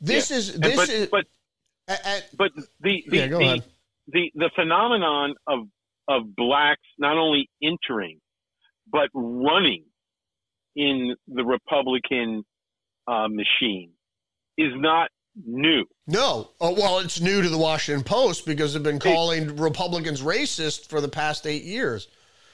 [0.00, 0.36] This yeah.
[0.36, 1.24] is this but, is but
[2.36, 3.62] but the the, yeah, the,
[4.08, 5.60] the the phenomenon of
[6.08, 8.18] of blacks not only entering
[8.90, 9.84] but running
[10.74, 12.42] in the Republican
[13.06, 13.92] uh, machine
[14.58, 15.10] is not
[15.46, 15.84] new.
[16.06, 16.50] No.
[16.60, 21.00] Oh, well, it's new to the Washington Post because they've been calling Republicans racist for
[21.00, 22.08] the past eight years.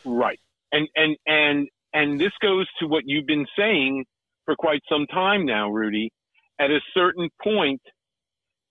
[0.05, 0.39] Right.
[0.73, 4.05] And and and and this goes to what you've been saying
[4.45, 6.11] for quite some time now, Rudy.
[6.59, 7.81] At a certain point,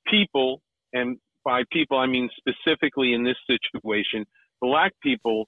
[0.07, 0.61] people,
[0.93, 4.25] and by people I mean specifically in this situation,
[4.61, 5.47] black people,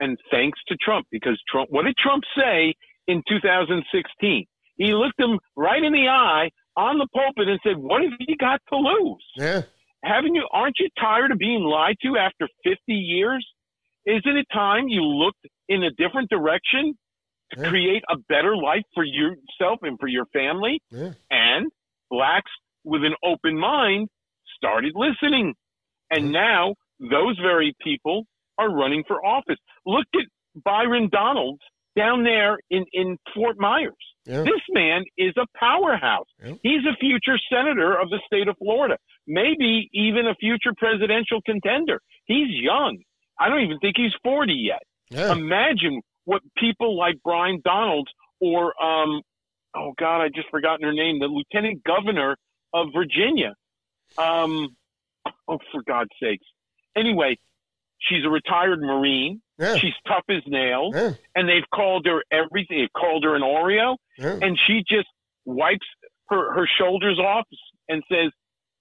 [0.00, 2.74] and thanks to Trump, because Trump, what did Trump say
[3.06, 4.46] in 2016?
[4.76, 8.36] He looked them right in the eye on the pulpit and said, "What have you
[8.36, 9.24] got to lose?
[9.36, 9.62] Yeah,
[10.04, 10.46] haven't you?
[10.52, 13.46] Aren't you tired of being lied to after 50 years?
[14.06, 16.94] Isn't it time you looked in a different direction
[17.52, 17.68] to yeah.
[17.68, 21.12] create a better life for yourself and for your family?" Yeah.
[21.30, 21.70] And
[22.10, 22.50] blacks
[22.84, 24.08] with an open mind
[24.56, 25.54] started listening,
[26.10, 28.26] and now those very people
[28.58, 29.58] are running for office.
[29.86, 30.26] Look at
[30.64, 31.62] Byron Donalds
[31.96, 33.94] down there in, in Fort Myers.
[34.26, 34.42] Yeah.
[34.42, 36.26] This man is a powerhouse.
[36.44, 36.54] Yeah.
[36.62, 42.00] He's a future senator of the state of Florida, maybe even a future presidential contender.
[42.26, 42.98] He's young.
[43.38, 44.82] I don't even think he's 40 yet.
[45.10, 45.32] Yeah.
[45.32, 49.22] Imagine what people like Byron Donalds or, um,
[49.74, 52.36] oh God, I just forgotten her name, the lieutenant governor
[52.74, 53.54] of Virginia.
[54.18, 54.68] Um,
[55.48, 56.46] oh, for God's sakes.
[56.96, 57.38] Anyway,
[58.00, 59.40] she's a retired Marine.
[59.60, 59.76] Yeah.
[59.76, 61.12] She's tough as nails, Yeah.
[61.36, 62.78] and they've called her everything.
[62.78, 64.38] They've called her an Oreo, Yeah.
[64.40, 65.08] and she just
[65.44, 65.86] wipes
[66.30, 67.46] her her shoulders off
[67.88, 68.30] and says,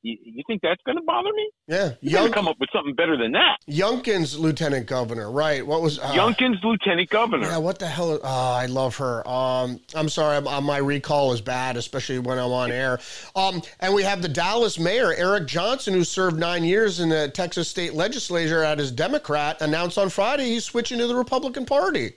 [0.02, 1.50] "You, you think that's going to bother me?
[1.68, 1.92] Yeah.
[2.02, 5.66] You got Young, to come up with something better than that." Youngkin's lieutenant governor, right?
[5.66, 7.48] What was uh, Youngkin's lieutenant governor.
[7.48, 8.14] Yeah, what the hell?
[8.14, 9.28] Is, oh, I love her.
[9.28, 13.00] Um, I'm sorry, I'm, uh, my recall is bad, especially when I'm on air.
[13.36, 17.30] Um, and we have the Dallas mayor, Eric Johnson, who served nine years in the
[17.30, 22.14] Texas state legislature as a Democrat, announced on Friday he's switching to the Republican Party.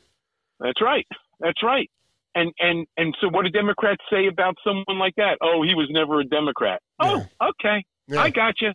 [0.61, 1.07] That's right.
[1.41, 1.91] That's right.
[2.35, 5.39] And and and so, what do Democrats say about someone like that?
[5.43, 6.81] Oh, he was never a Democrat.
[6.99, 7.85] Oh, okay.
[8.09, 8.23] Yeah.
[8.23, 8.73] I got you.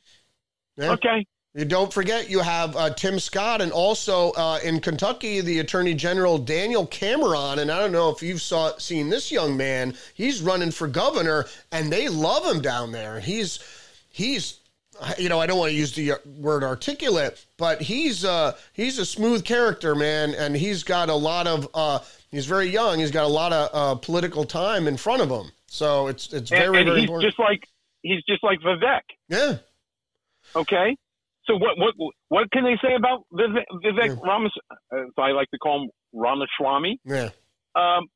[0.77, 0.91] Yeah.
[0.91, 1.25] Okay.
[1.57, 5.95] You don't forget you have uh, Tim Scott and also uh, in Kentucky the Attorney
[5.95, 10.39] General Daniel Cameron and I don't know if you've saw seen this young man he's
[10.43, 13.57] running for governor and they love him down there he's
[14.11, 14.59] he's
[15.17, 19.05] you know I don't want to use the word articulate but he's uh he's a
[19.05, 23.23] smooth character man and he's got a lot of uh he's very young he's got
[23.23, 26.77] a lot of uh, political time in front of him so it's it's And, very
[26.79, 27.63] and very he's important just like
[28.01, 29.01] he's just like Vivek.
[29.29, 29.57] yeah
[30.55, 30.95] Okay.
[31.45, 31.93] So what what
[32.29, 34.51] what can they say about Vivek, Vivek Ramas?
[34.71, 36.99] Uh, so I like to call him Ramaswamy.
[37.05, 37.29] yeah
[37.75, 38.07] Um,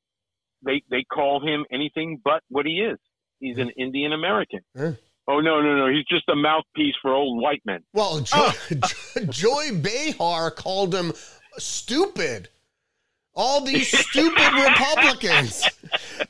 [0.65, 2.97] they they call him anything but what he is.
[3.39, 4.59] He's an Indian American.
[4.75, 4.91] Yeah.
[5.27, 5.87] Oh no no no!
[5.93, 7.83] He's just a mouthpiece for old white men.
[7.93, 8.51] Well, Joy,
[9.29, 11.13] Joy Behar called him
[11.57, 12.49] stupid.
[13.33, 15.63] All these stupid Republicans.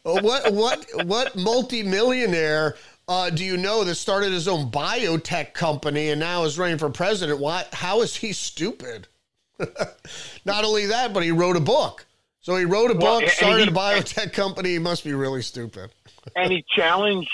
[0.03, 2.75] What what what multimillionaire
[3.07, 6.89] uh, do you know that started his own biotech company and now is running for
[6.89, 7.39] president?
[7.39, 7.65] Why?
[7.73, 9.07] How is he stupid?
[10.45, 12.05] Not only that, but he wrote a book.
[12.39, 14.69] So he wrote a Well, book, started a biotech company.
[14.69, 15.91] He must be really stupid.
[16.35, 17.29] and he challenged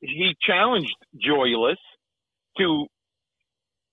[0.00, 1.78] he challenged Joyless
[2.58, 2.86] to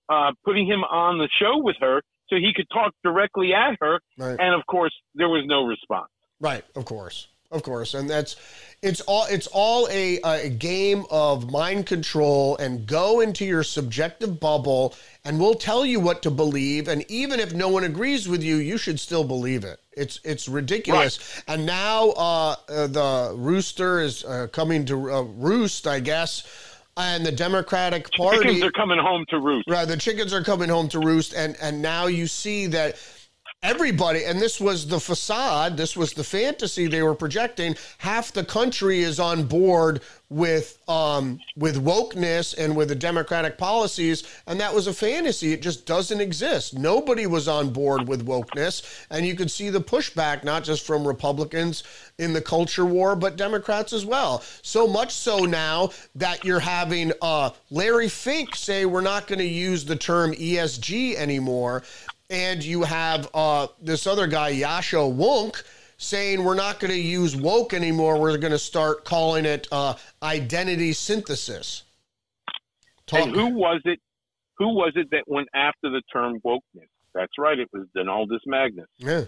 [0.08, 4.00] uh, putting him on the show with her so he could talk directly at her.
[4.16, 4.38] Right.
[4.38, 6.08] And of course, there was no response.
[6.40, 8.36] Right, of course, of course, and that's
[8.80, 14.40] it's all it's all a, a game of mind control and go into your subjective
[14.40, 18.42] bubble, and we'll tell you what to believe, and even if no one agrees with
[18.42, 19.80] you, you should still believe it.
[19.92, 25.86] It's it's ridiculous, and now uh, uh, the rooster is uh, coming to uh, roost,
[25.86, 28.38] I guess, and the Democratic Party.
[28.38, 29.68] Chickens are coming home to roost.
[29.68, 32.96] Right, the chickens are coming home to roost, and and now you see that
[33.62, 37.76] everybody, and this was the facade, this was the fantasy they were projecting.
[37.98, 44.22] Half the country is on board with um with wokeness and with the democratic policies,
[44.46, 45.52] and that was a fantasy.
[45.52, 46.78] It just doesn't exist.
[46.78, 51.06] Nobody was on board with wokeness, and you could see the pushback not just from
[51.06, 51.82] Republicans
[52.18, 54.42] in the culture war, but Democrats as well.
[54.62, 59.44] So much so now that you're having uh, Larry Fink say we're not going to
[59.44, 61.82] use the term ESG anymore,
[62.30, 65.62] and you have uh, this other guy Yascha Mounk
[65.98, 68.18] saying we're not going to use woke anymore.
[68.18, 71.82] We're going to start calling it uh, identity synthesis.
[73.06, 73.98] Talk- And who was it?
[74.58, 76.86] Who was it that went after the term wokeness?
[77.14, 77.58] That's right.
[77.58, 78.86] It was Donaldus Magnus.
[78.98, 79.24] Yeah.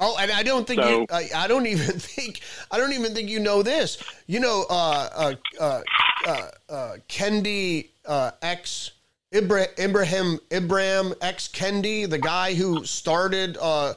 [0.00, 1.06] Oh, and I don't think So- you.
[1.10, 2.40] I, I don't even think.
[2.70, 4.02] I don't even think you know this.
[4.26, 5.80] You know, uh, uh, uh,
[6.26, 8.92] uh, uh, Kendi uh, X
[9.34, 13.94] Ibra, Ibrahim Ibrahim X Kendi, the guy who started uh,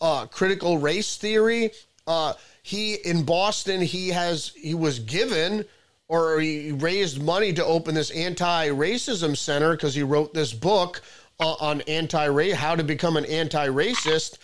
[0.00, 1.70] uh, critical race theory.
[2.06, 3.80] Uh, he in Boston.
[3.80, 4.52] He has.
[4.56, 5.64] He was given.
[6.08, 11.00] Or he raised money to open this anti-racism center because he wrote this book
[11.40, 14.36] uh, on anti race, how to become an anti-racist.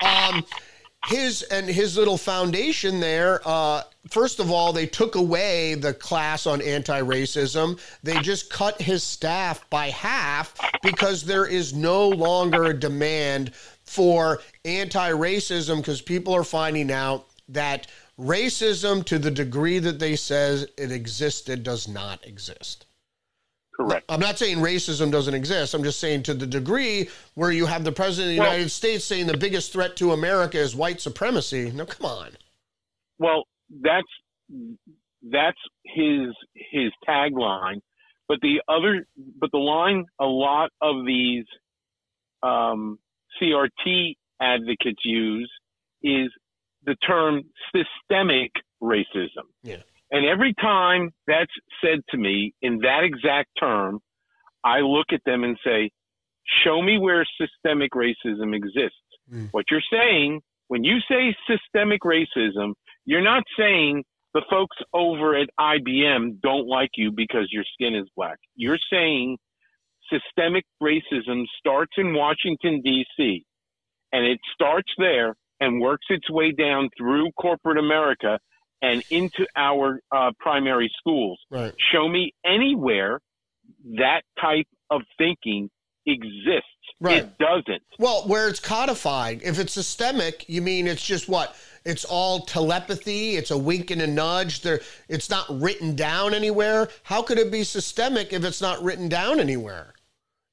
[0.00, 0.46] Um,
[1.08, 3.42] his and his little foundation there.
[3.44, 7.78] Uh, first of all, they took away the class on anti-racism.
[8.02, 13.52] They just cut his staff by half because there is no longer a demand
[13.84, 20.66] for anti-racism because people are finding out that racism, to the degree that they says
[20.76, 22.86] it existed, does not exist.
[23.74, 24.04] Correct.
[24.10, 25.72] I'm not saying racism doesn't exist.
[25.72, 28.70] I'm just saying to the degree where you have the president of the Well- United
[28.70, 31.70] States saying the biggest threat to America is white supremacy.
[31.70, 32.36] No, come on.
[33.18, 33.44] Well,
[33.82, 34.08] that's
[35.22, 37.80] that's his his tagline.
[38.28, 39.06] But the other,
[39.40, 41.44] but the line a lot of these
[42.42, 42.98] um,
[43.40, 45.50] CRT advocates use
[46.02, 46.30] is
[46.86, 47.42] the term
[47.74, 48.52] systemic
[48.82, 49.46] racism.
[49.62, 49.82] Yeah.
[50.10, 51.52] And every time that's
[51.84, 54.00] said to me in that exact term,
[54.64, 55.90] I look at them and say,
[56.64, 58.96] show me where systemic racism exists.
[59.32, 59.48] Mm.
[59.52, 62.72] What you're saying, when you say systemic racism,
[63.04, 68.08] you're not saying the folks over at IBM don't like you because your skin is
[68.16, 68.38] black.
[68.54, 69.38] You're saying
[70.12, 73.44] systemic racism starts in Washington, D.C.
[74.12, 78.38] and it starts there and works its way down through corporate America
[78.82, 81.38] and into our uh, primary schools.
[81.50, 81.74] Right.
[81.92, 83.20] Show me anywhere
[83.96, 85.68] that type of thinking
[86.06, 86.64] exists.
[87.00, 87.18] Right.
[87.18, 87.82] It doesn't.
[87.98, 89.42] Well, where it's codified.
[89.42, 91.54] If it's systemic, you mean it's just what?
[91.84, 93.36] It's all telepathy.
[93.36, 94.60] It's a wink and a nudge.
[94.62, 96.88] There, it's not written down anywhere.
[97.04, 99.94] How could it be systemic if it's not written down anywhere?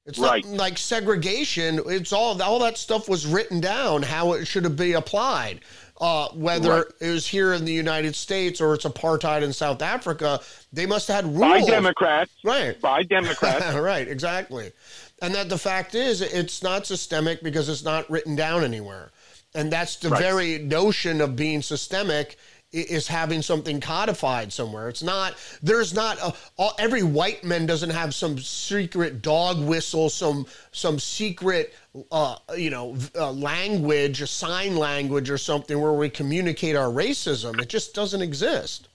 [0.06, 0.42] It's Right.
[0.46, 1.80] not like segregation.
[1.86, 5.60] It's all all that stuff was written down how it should be applied.
[6.00, 6.84] Uh, whether Right.
[7.00, 10.40] it was here in the United States or it's apartheid in South Africa,
[10.72, 11.40] they must have had rules.
[11.66, 12.30] By Democrats.
[12.44, 12.80] right?
[12.80, 13.74] By Democrats.
[13.74, 14.72] right, exactly.
[15.20, 19.10] And that the fact is, it's not systemic because it's not written down anywhere.
[19.54, 20.22] And that's the Right.
[20.22, 22.38] very notion of being systemic
[22.70, 24.90] is having something codified somewhere.
[24.90, 30.10] It's not, there's not, a, all, every white man doesn't have some secret dog whistle,
[30.10, 31.74] some, some secret,
[32.12, 37.58] uh, you know, uh, language, a sign language or something where we communicate our racism.
[37.58, 38.88] It just doesn't exist.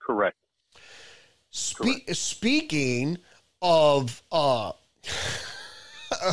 [0.00, 0.36] Correct.
[1.50, 3.18] Spe- speaking
[3.62, 4.72] of uh,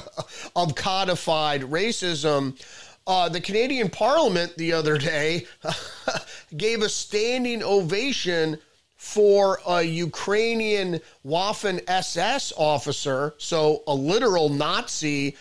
[0.56, 2.60] of codified racism,
[3.08, 5.46] uh, the Canadian Parliament the other day
[6.58, 8.58] gave a standing ovation
[8.96, 15.36] for a Ukrainian Waffen SS officer, so a literal Nazi,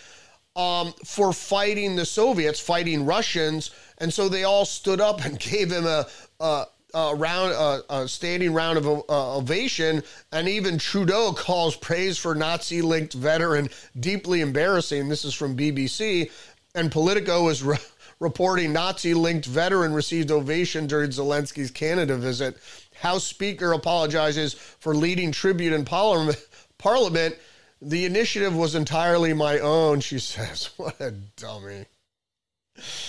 [0.55, 5.71] um, for fighting the Soviets, fighting Russians, and so they all stood up and gave
[5.71, 6.07] him a,
[6.39, 10.03] a, a round, a, a standing round of uh, ovation.
[10.31, 13.69] And even Trudeau calls praise for Nazi-linked veteran
[13.99, 15.07] deeply embarrassing.
[15.07, 16.31] This is from BBC,
[16.75, 17.63] and Politico is.
[17.63, 17.77] Re-
[18.21, 22.55] Reporting Nazi linked veteran received ovation during Zelensky's Canada visit.
[23.01, 26.37] House Speaker apologizes for leading tribute in parliament.
[26.77, 27.35] Parliament.
[27.81, 30.69] The initiative was entirely my own, she says.
[30.77, 31.85] What a dummy.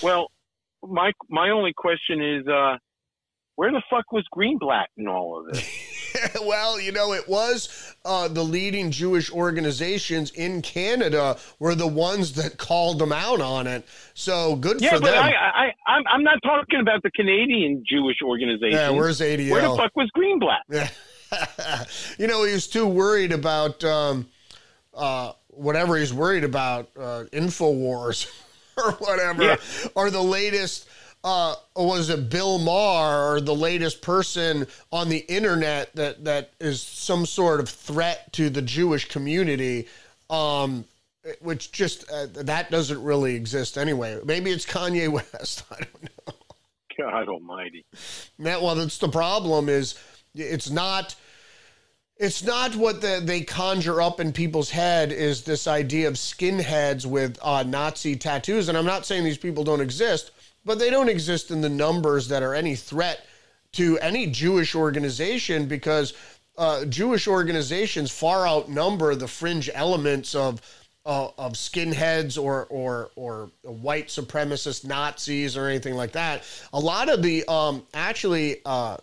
[0.02, 0.30] Well,
[0.82, 2.78] my my only question is, uh,
[3.56, 5.62] where the fuck was Greenblatt in all of this?
[6.42, 12.32] well, you know, it was uh, the leading Jewish organizations in Canada were the ones
[12.34, 13.86] that called them out on it.
[14.14, 15.24] So good yeah, for but them.
[15.24, 18.72] I, I, I'm, I'm not talking about the Canadian Jewish organization.
[18.78, 19.50] yeah, where's ADL?
[19.50, 20.62] Where the fuck was Greenblatt?
[20.68, 21.84] Yeah.
[22.18, 24.28] you know, he was too worried about um,
[24.94, 28.26] uh, whatever he's worried about, uh, InfoWars
[28.76, 29.56] or whatever, Yeah.
[29.94, 30.88] or the latest.
[31.24, 36.82] Uh, was it Bill Maher or the latest person on the internet that that is
[36.82, 39.86] some sort of threat to the Jewish community?
[40.28, 40.84] Um,
[41.40, 44.18] which just uh, that doesn't really exist anyway.
[44.24, 45.64] Maybe it's Kanye West.
[45.70, 46.34] I don't know.
[46.98, 47.84] God Almighty.
[48.40, 49.68] That well, that's the problem.
[49.68, 49.94] Is
[50.34, 51.14] it's not.
[52.18, 57.04] It's not what the, they conjure up in people's head is this idea of skinheads
[57.04, 60.30] with uh, Nazi tattoos, and I'm not saying these people don't exist,
[60.64, 63.26] but they don't exist in the numbers that are any threat
[63.72, 66.14] to any Jewish organization because
[66.58, 70.60] uh, Jewish organizations far outnumber the fringe elements of
[71.04, 76.44] uh, of skinheads or or or white supremacist Nazis or anything like that.
[76.72, 78.98] A lot of the um, actually uh,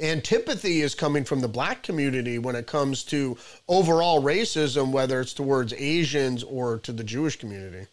[0.00, 3.36] antipathy is coming from the black community when it comes to
[3.68, 7.86] overall racism, whether it's towards Asians or to the Jewish community.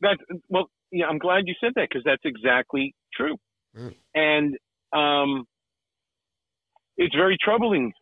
[0.00, 0.16] That
[0.48, 3.36] well, yeah, I'm glad you said that because that's exactly true,
[3.76, 3.94] Mm.
[4.14, 4.56] and
[4.92, 5.44] um,
[6.96, 7.92] it's very troubling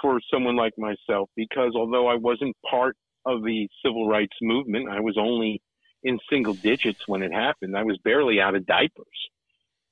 [0.00, 2.96] for someone like myself because although I wasn't part
[3.26, 5.60] of the civil rights movement, I was only
[6.04, 7.76] in single digits when it happened.
[7.76, 9.06] I was barely out of diapers.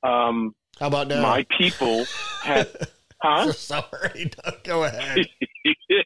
[0.05, 1.23] Um, How about now?
[1.23, 2.05] my people
[2.45, 2.69] had,
[3.23, 3.51] huh?
[3.53, 4.31] Sorry,
[4.63, 5.27] go ahead.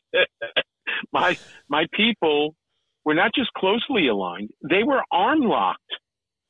[1.13, 1.37] my
[1.69, 2.55] my people
[3.05, 5.81] were not just closely aligned; they were arm locked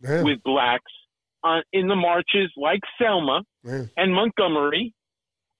[0.02, 0.92] Yeah, with blacks
[1.44, 4.94] uh, in the marches like Selma yeah, and Montgomery,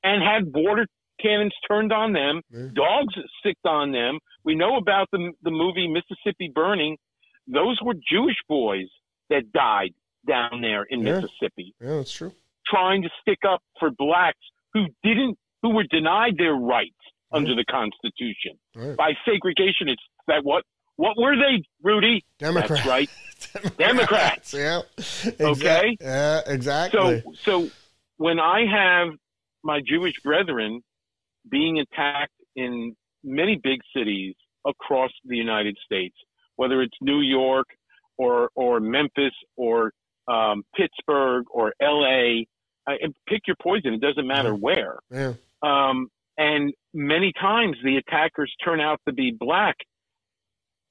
[0.03, 0.87] and had border
[1.20, 2.68] cannons turned on them, yeah.
[2.74, 4.18] dogs sicked on them.
[4.44, 6.96] We know about the the movie Mississippi Burning;
[7.46, 8.87] those were Jewish boys
[9.29, 9.92] that died
[10.26, 11.03] down there in.
[11.03, 12.33] Mississippi, Yeah, that's true.
[12.67, 14.38] trying to stick up for blacks
[14.73, 16.94] who didn't, who were denied their rights
[17.33, 18.96] under the Constitution Right.
[18.96, 19.88] by segregation.
[19.88, 20.65] It's that what
[21.01, 22.23] what were they, Rudy?
[22.38, 22.85] Democrats.
[22.85, 23.11] That's right.
[23.79, 24.53] Democrats.
[24.53, 24.83] Yeah.
[25.40, 25.96] Okay.
[25.98, 27.23] Yeah, exactly.
[27.23, 27.71] So so
[28.19, 29.15] when I have
[29.65, 30.83] my Jewish brethren
[31.51, 32.94] being attacked in
[33.25, 34.35] many big cities
[34.67, 36.17] across the United States,
[36.57, 37.69] whether it's New York
[38.19, 39.92] or or Memphis or
[40.29, 42.46] um, Pittsburgh or L.A.
[42.87, 43.94] And pick your poison.
[43.94, 44.98] It doesn't matter where.
[45.11, 45.35] yeah.
[45.63, 49.77] Um, and many times the attackers turn out to be black.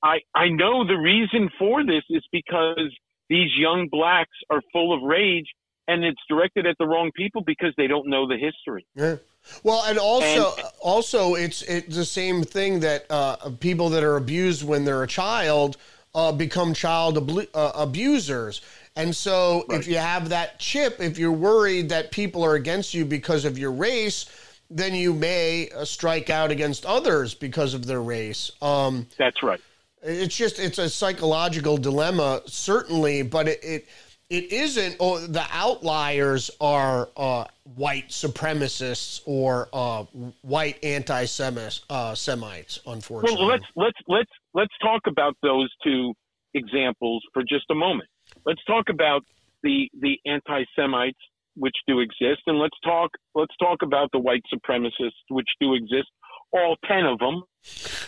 [0.03, 2.95] I I know the reason for this is because
[3.29, 5.47] these young blacks are full of rage
[5.87, 8.85] and it's directed at the wrong people because they don't know the history.
[8.95, 9.15] Yeah.
[9.63, 14.17] Well, and also, and, also, it's it's the same thing that uh, people that are
[14.17, 15.77] abused when they're a child
[16.13, 18.61] uh, become child ab- uh, abusers.
[18.95, 19.79] And so, right.
[19.79, 23.57] if you have that chip, if you're worried that people are against you because of
[23.57, 24.25] your race,
[24.69, 28.51] then you may uh, strike out against others because of their race.
[28.61, 29.61] Um, That's right.
[30.01, 33.87] It's just it's a psychological dilemma, certainly, but it it,
[34.29, 34.97] it isn't.
[34.99, 37.45] Oh, the outliers are uh,
[37.75, 40.03] white supremacists or uh,
[40.41, 41.81] white anti-Semites.
[41.89, 43.37] Uh, Semites, unfortunately.
[43.39, 46.13] Well, let's let's let's let's talk about those two
[46.53, 48.09] examples for just a moment.
[48.45, 49.23] Let's talk about
[49.63, 51.19] the the anti-Semites
[51.55, 56.07] which do exist, and let's talk let's talk about the white supremacists which do exist,
[56.53, 57.43] all ten of them,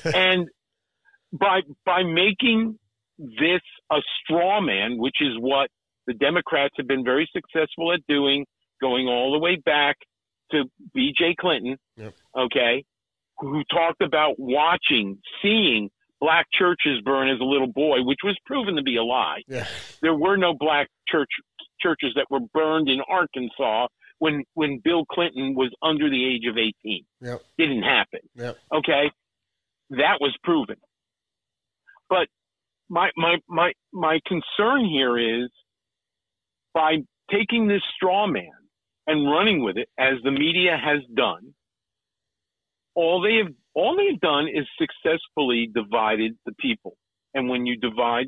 [0.16, 0.48] and
[1.32, 2.78] by by making
[3.18, 3.62] this
[3.92, 5.70] a straw man, which is what
[6.08, 8.46] the Democrats have been very successful at doing,
[8.82, 9.96] going all the way back
[10.52, 10.64] to
[10.94, 11.36] B.J.
[11.40, 12.14] Clinton, yep.
[12.38, 12.84] okay,
[13.38, 18.76] who talked about watching, seeing black churches burn as a little boy, which was proven
[18.76, 19.42] to be a lie.
[19.48, 19.66] Yeah.
[20.02, 21.30] There were no black church
[21.80, 23.88] churches that were burned in Arkansas
[24.20, 27.04] when when Bill Clinton was under the age of 18.
[27.22, 27.42] Yep.
[27.58, 28.20] Didn't happen.
[28.36, 28.58] Yep.
[28.74, 29.12] Okay?
[29.92, 30.78] That was proven.
[32.12, 32.28] But
[32.90, 35.50] my my my my concern here is
[36.76, 36.98] by
[37.32, 38.52] taking this straw man
[39.08, 41.56] and running with it as the media has done,
[42.96, 46.98] all they have all they've done is successfully divided the people.
[47.34, 48.28] And when you divide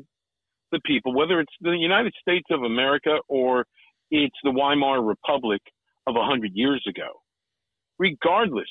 [0.72, 3.66] the people, whether it's the United States of America or
[4.10, 5.60] it's the Weimar Republic
[6.06, 7.08] of a hundred years ago,
[7.98, 8.70] regardless,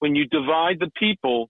[0.00, 1.48] when you divide the people,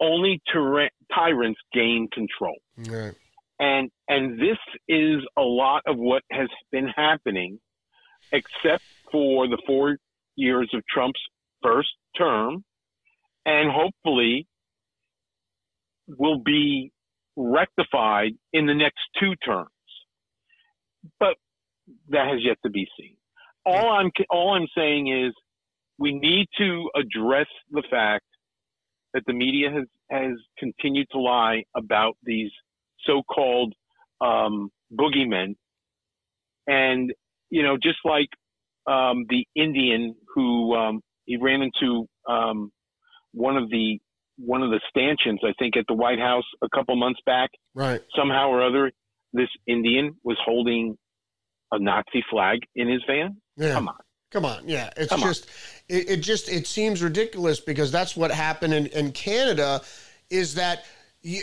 [0.00, 2.56] only tyra- tyrants gain control.
[2.76, 3.14] Right.
[3.58, 7.60] And and this is a lot of what has been happening,
[8.32, 9.98] except for the four
[10.36, 11.20] years of Trump's
[11.62, 12.64] first term,
[13.46, 14.46] and hopefully
[16.08, 16.92] will be
[17.36, 19.68] rectified in the next two terms.
[21.18, 21.36] But
[22.08, 23.16] that has yet to be seen.
[23.64, 25.32] All I'm all I'm saying is
[25.98, 28.24] we need to address the fact
[29.14, 32.50] that the media has has continued to lie about these
[33.06, 33.74] so-called
[34.20, 35.54] um, boogeymen,
[36.66, 37.12] and
[37.50, 38.28] you know, just like
[38.86, 42.70] um, the Indian who um, he ran into um,
[43.32, 43.98] one of the
[44.38, 47.50] one of the stanchions, I think, at the White House a couple months back.
[47.74, 48.00] Right.
[48.16, 48.90] Somehow or other,
[49.32, 50.96] this Indian was holding
[51.70, 53.36] a Nazi flag in his van.
[53.56, 53.74] Yeah.
[53.74, 53.96] Come on.
[54.32, 55.46] Come on, yeah, it's Come just
[55.92, 59.82] it, it, just it seems ridiculous because that's what happened in, in Canada,
[60.30, 60.86] is that
[61.20, 61.42] you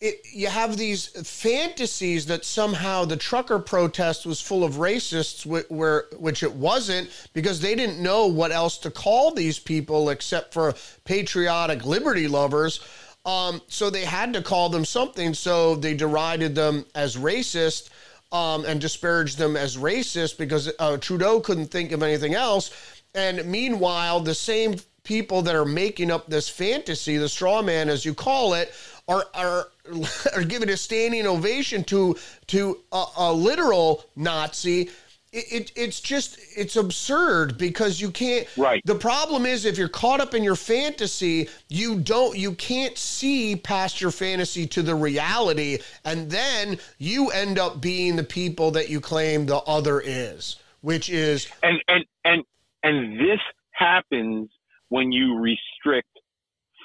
[0.00, 6.06] it, you have these fantasies that somehow the trucker protest was full of racists, where
[6.16, 10.74] which it wasn't because they didn't know what else to call these people except for
[11.04, 12.80] patriotic liberty lovers.
[13.24, 15.34] Um, so they had to call them something.
[15.34, 17.90] So they derided them as racist
[18.32, 22.70] um, and disparaged them as racist because uh, Trudeau couldn't think of anything else.
[23.14, 28.04] And meanwhile, the same people that are making up this fantasy, the straw man, as
[28.04, 28.72] you call it,
[29.08, 29.68] are are
[30.34, 32.16] are giving a standing ovation to
[32.48, 34.90] to a, a literal Nazi.
[35.34, 39.88] It, it, it's just it's absurd because you can't right the problem is if you're
[39.88, 44.94] caught up in your fantasy you don't you can't see past your fantasy to the
[44.94, 50.56] reality and then you end up being the people that you claim the other is
[50.82, 52.44] which is and and and
[52.82, 53.40] and this
[53.72, 54.48] happens
[54.88, 56.08] when you restrict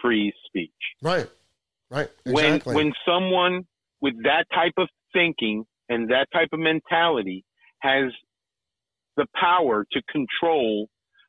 [0.02, 0.72] free speech
[1.02, 1.30] right
[1.90, 2.76] right exactly.
[2.76, 3.66] when when someone
[4.02, 7.44] with that type of thinking and that type of mentality
[7.80, 8.12] has
[9.16, 10.88] the power to control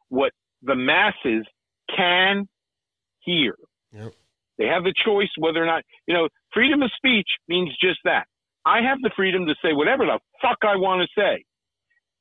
[0.09, 1.47] what the masses
[1.95, 2.49] can
[3.21, 3.55] hear.
[3.93, 4.12] Yep.
[4.59, 8.27] They have the choice whether or not, you know, freedom of speech means just that.
[8.66, 11.45] I have the freedom to say whatever the fuck I want to say.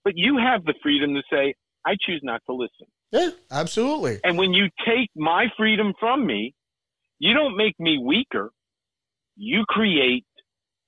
[0.03, 1.55] But you have the freedom to say,
[1.87, 2.87] I choose not to listen.
[3.11, 4.19] Yeah, absolutely.
[4.23, 6.53] And when you take my freedom from me,
[7.19, 8.51] you don't make me weaker.
[9.37, 10.25] You create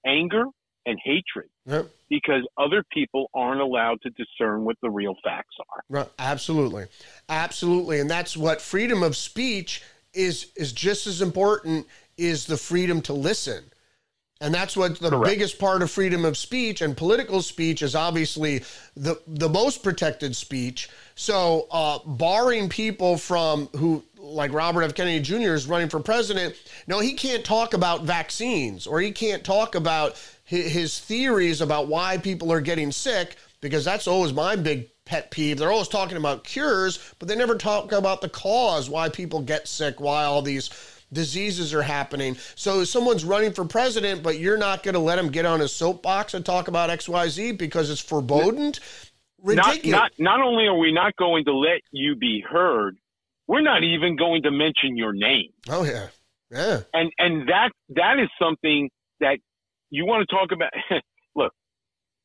[0.05, 0.45] anger
[0.85, 1.49] and hatred.
[1.65, 5.83] Yep because other people aren't allowed to discern what the real facts are.
[5.89, 6.85] Right, absolutely,
[7.29, 9.83] absolutely, and that's what freedom of speech
[10.13, 11.85] is is just as important
[12.17, 13.63] is the freedom to listen.
[14.41, 15.25] And that's what the Correct.
[15.25, 18.63] biggest part of freedom of speech and political speech is obviously
[18.95, 20.89] the the most protected speech.
[21.15, 24.93] So, uh, barring people from who like Robert F.
[24.93, 25.53] Kennedy Jr.
[25.53, 26.55] is running for president.
[26.87, 30.15] No, he can't talk about vaccines or he can't talk about
[30.45, 35.57] his theories about why people are getting sick because that's always my big pet peeve.
[35.57, 39.67] They're always talking about cures, but they never talk about the cause, why people get
[39.67, 40.69] sick, why all these
[41.12, 42.38] diseases are happening.
[42.55, 45.74] So someone's running for president, but you're not going to let him get on his
[45.74, 48.74] soapbox and talk about XYZ because it's foreboding.
[49.41, 49.86] Ridiculous.
[49.86, 52.97] Not, not, not only are we not going to let you be heard,
[53.47, 55.49] we're not even going to mention your name.
[55.70, 56.07] Oh yeah,
[56.51, 56.82] yeah.
[56.93, 58.89] And and that that is something
[59.22, 59.39] that
[59.89, 60.70] you want to talk about.
[61.36, 61.51] Look,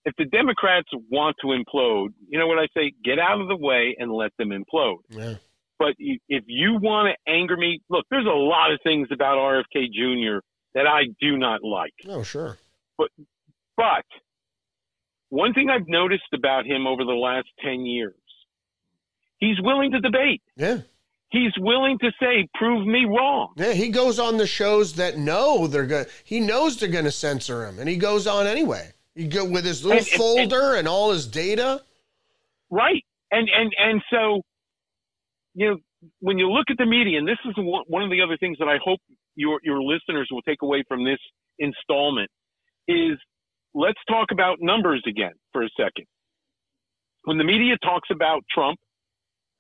[0.04, 2.92] if the Democrats want to implode, you know what I say?
[3.02, 4.98] Get out of the way and let them implode.
[5.08, 5.34] Yeah.
[5.78, 9.86] But if you want to anger me, look, there's a lot of things about RFK
[9.92, 10.38] Jr.
[10.74, 11.94] that I do not like.
[12.08, 12.58] Oh, sure.
[12.96, 13.08] But
[13.76, 14.04] but
[15.30, 18.14] one thing I've noticed about him over the last 10 years,
[19.38, 20.42] he's willing to debate.
[20.56, 20.78] Yeah.
[21.30, 23.54] He's willing to say, prove me wrong.
[23.56, 27.10] Yeah, he goes on the shows that know they're going he knows they're going to
[27.10, 28.92] censor him and he goes on anyway.
[29.16, 31.82] He go with his little and, folder and, and all his data.
[32.70, 33.04] Right.
[33.32, 34.42] And and and so
[35.54, 35.76] you know,
[36.20, 38.68] when you look at the media, and this is one of the other things that
[38.68, 39.00] I hope
[39.36, 41.18] your your listeners will take away from this
[41.58, 42.30] installment
[42.88, 43.18] is
[43.74, 46.06] let's talk about numbers again for a second.
[47.24, 48.78] When the media talks about Trump,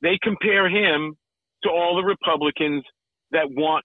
[0.02, 1.14] they compare him
[1.62, 2.84] to all the Republicans
[3.30, 3.84] that want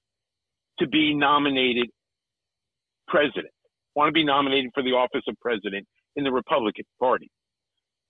[0.80, 1.88] to be nominated
[3.08, 3.54] president,
[3.96, 7.30] want to be nominated for the office of president in the Republican Party.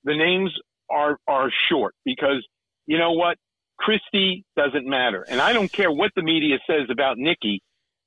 [0.04, 0.52] The names
[0.89, 2.45] are are short because
[2.88, 3.38] you know what?
[3.80, 5.26] Christie doesn't matter.
[5.28, 7.62] And I don't care what the media says about Nikki.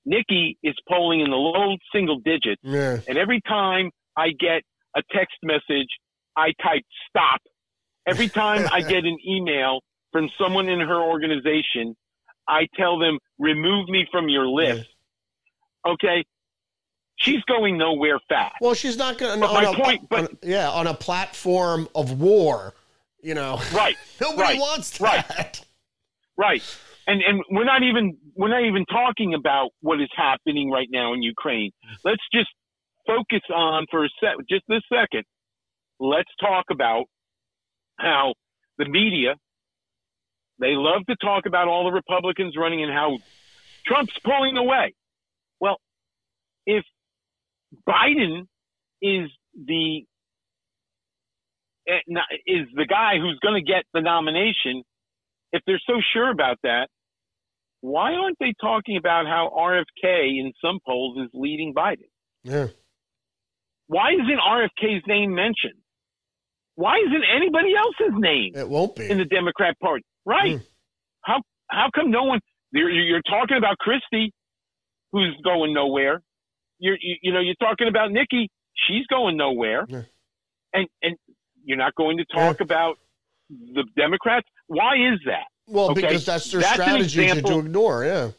[0.05, 2.61] Nikki is polling in the low single digits.
[2.63, 2.99] Yeah.
[3.09, 4.63] And every time I get
[4.95, 5.89] a text message,
[6.37, 7.41] I type stop.
[8.07, 9.81] Every time I get an email
[10.13, 11.95] from someone in her organization,
[12.49, 14.89] I tell them, remove me from your list.
[15.87, 15.93] Yeah.
[15.93, 16.25] Okay.
[17.17, 18.57] She's going nowhere fast.
[18.61, 19.47] Well, she's not going to.
[19.47, 22.75] My a, point, but on, yeah, on a platform of war,
[23.23, 23.61] you know.
[23.73, 23.97] Right.
[24.21, 25.31] Nobody right, wants that.
[25.39, 25.62] Right.
[26.37, 26.63] Right.
[27.07, 31.13] And and we're not even we're not even talking about what is happening right now
[31.13, 31.73] in Ukraine.
[32.05, 32.49] Let's just
[33.07, 35.25] focus on for a sec, just this second.
[36.01, 37.05] Let's talk about
[37.99, 38.35] how
[38.79, 39.35] the media
[40.59, 43.19] they love to talk about all the Republicans running and how
[43.85, 44.95] Trump's pulling away.
[45.61, 45.79] Well,
[46.67, 46.85] if
[47.89, 48.47] Biden
[49.03, 50.05] is the
[51.89, 51.99] eh,
[52.47, 54.85] is the guy who's going to get the nomination,
[55.53, 56.89] if they're so sure about that,
[57.81, 62.09] why aren't they talking about how RFK in some polls is leading Biden?
[62.45, 62.69] Yeah.
[63.89, 65.81] Why isn't RFK's name mentioned?
[66.77, 68.53] Why isn't anybody else's name?
[68.55, 70.57] It won't be in the Democrat Party, right?
[70.57, 70.67] Mm.
[71.23, 72.41] How how come no one?
[72.71, 74.33] You're, you're talking about Christie,
[75.13, 76.23] who's going nowhere.
[76.79, 78.49] You're you, you know you're talking about Nikki,
[78.89, 80.03] she's going nowhere, yeah.
[80.73, 81.17] and and
[81.65, 82.65] you're not going to talk yeah.
[82.65, 82.99] about
[83.75, 84.47] the Democrats.
[84.67, 85.47] Why is that?
[85.67, 86.03] Well, okay?
[86.03, 88.05] because that's their that's strategy to ignore.
[88.05, 88.31] Yeah.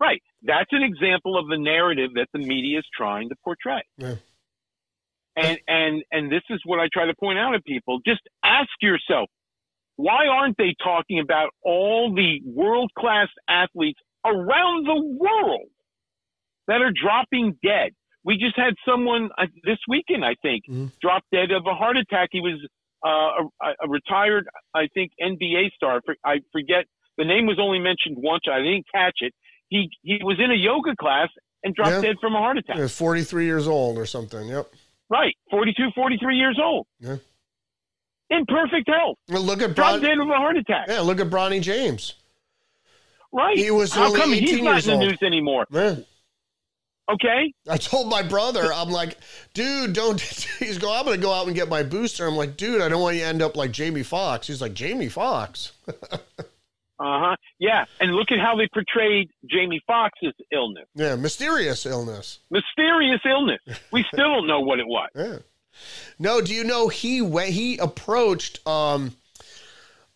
[0.00, 0.20] Right.
[0.42, 3.82] That's an example of the narrative that the media is trying to portray.
[3.98, 4.16] Yeah.
[5.36, 8.00] And and and this is what I try to point out to people.
[8.06, 9.28] Just ask yourself,
[9.96, 15.68] why aren't they talking about all the world class athletes around the world
[16.68, 17.92] that are dropping dead?
[18.24, 20.86] We just had someone uh, this weekend, I think, mm-hmm.
[21.00, 22.30] drop dead of a heart attack.
[22.32, 22.66] He was
[23.04, 26.00] uh, a, a, retired, I think, NBA star.
[26.24, 26.86] I forget
[27.18, 28.44] the name was only mentioned once.
[28.50, 29.34] I didn't catch it.
[29.68, 31.28] He he was in a yoga class
[31.62, 32.00] and dropped yeah.
[32.00, 32.76] dead from a heart attack.
[32.76, 34.48] Yeah, 43 years old or something.
[34.48, 34.72] Yep.
[35.10, 36.86] Right, 42, 43 years old.
[37.00, 37.16] Yeah.
[38.30, 39.18] In perfect health.
[39.28, 40.86] Well, look at Bron- dropped dead of a heart attack.
[40.88, 42.14] Yeah, look at Bronny James.
[43.32, 43.56] Right.
[43.56, 45.66] He was How come he's not in the news anymore?
[45.70, 45.96] Yeah.
[47.10, 47.52] Okay.
[47.68, 49.18] I told my brother, I'm like,
[49.52, 50.20] dude, don't.
[50.58, 52.26] He's going, I'm going to go out and get my booster.
[52.26, 54.46] I'm like, dude, I don't want you to end up like Jamie Foxx.
[54.46, 55.72] He's like, Jamie Foxx.
[55.88, 56.18] uh
[56.98, 57.36] huh.
[57.58, 57.84] Yeah.
[58.00, 60.86] And look at how they portrayed Jamie Foxx's illness.
[60.94, 61.16] Yeah.
[61.16, 62.38] Mysterious illness.
[62.50, 63.60] Mysterious illness.
[63.90, 65.10] We still don't know what it was.
[65.14, 65.38] Yeah.
[66.18, 69.16] No, do you know he went, he approached um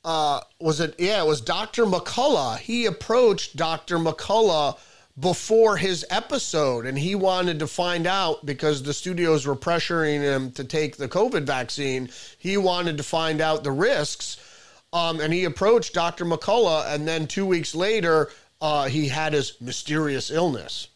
[0.05, 1.85] uh was it yeah, it was Dr.
[1.85, 2.59] McCullough.
[2.59, 3.99] He approached Dr.
[3.99, 4.79] McCullough
[5.21, 10.51] before his episode and he wanted to find out because the studios were pressuring him
[10.53, 12.09] to take the COVID vaccine.
[12.39, 14.37] He wanted to find out the risks.
[14.93, 16.25] Um, and he approached Dr.
[16.25, 18.31] McCullough, and then two weeks later,
[18.63, 20.89] uh, he had his mysterious illness.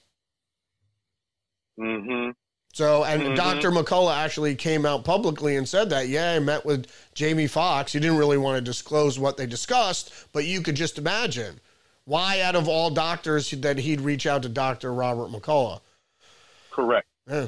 [1.79, 2.31] Mm-hmm.
[2.73, 3.35] So, and mm-hmm.
[3.35, 3.71] Dr.
[3.71, 7.93] McCullough actually came out publicly and said that, yeah, I met with Jamie Foxx.
[7.93, 11.61] He didn't really want to disclose what they discussed, but you could just imagine
[12.13, 14.93] Why, out of all doctors, that he'd reach out to Dr.
[14.93, 15.81] Robert McCullough?
[16.71, 17.07] Correct.
[17.27, 17.47] Yeah.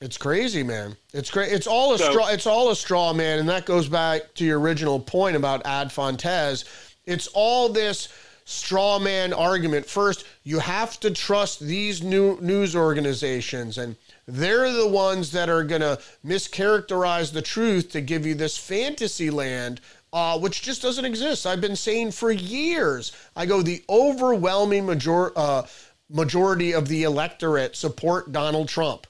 [0.00, 0.96] It's crazy, man.
[1.12, 1.50] It's great.
[1.50, 2.28] It's all a So- straw.
[2.28, 5.90] It's all a straw, man, and that goes back to your original point about Ad
[5.90, 6.64] Fontes.
[7.04, 8.06] It's all this
[8.44, 9.86] straw man argument.
[9.86, 13.96] First, you have to trust these new news organizations, and
[14.28, 19.28] they're the ones that are going to mischaracterize the truth to give you this fantasy
[19.28, 19.80] land.
[20.12, 21.46] Uh, which just doesn't exist.
[21.46, 23.12] I've been saying for years.
[23.34, 25.66] I go the overwhelming major, uh,
[26.10, 29.06] majority of the electorate support Donald Trump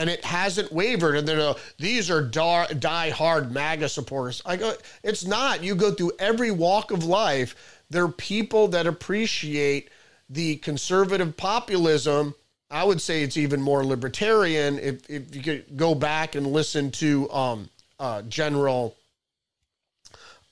[0.00, 1.14] and it hasn't wavered.
[1.14, 4.40] And they're these are die, die hard MAGA supporters.
[4.46, 4.72] I go,
[5.02, 5.62] it's not.
[5.62, 7.82] You go through every walk of life.
[7.90, 9.90] There are people that appreciate
[10.30, 12.34] the conservative populism.
[12.70, 16.90] I would say it's even more libertarian if, if you could go back and listen
[16.92, 18.96] to um, uh, General.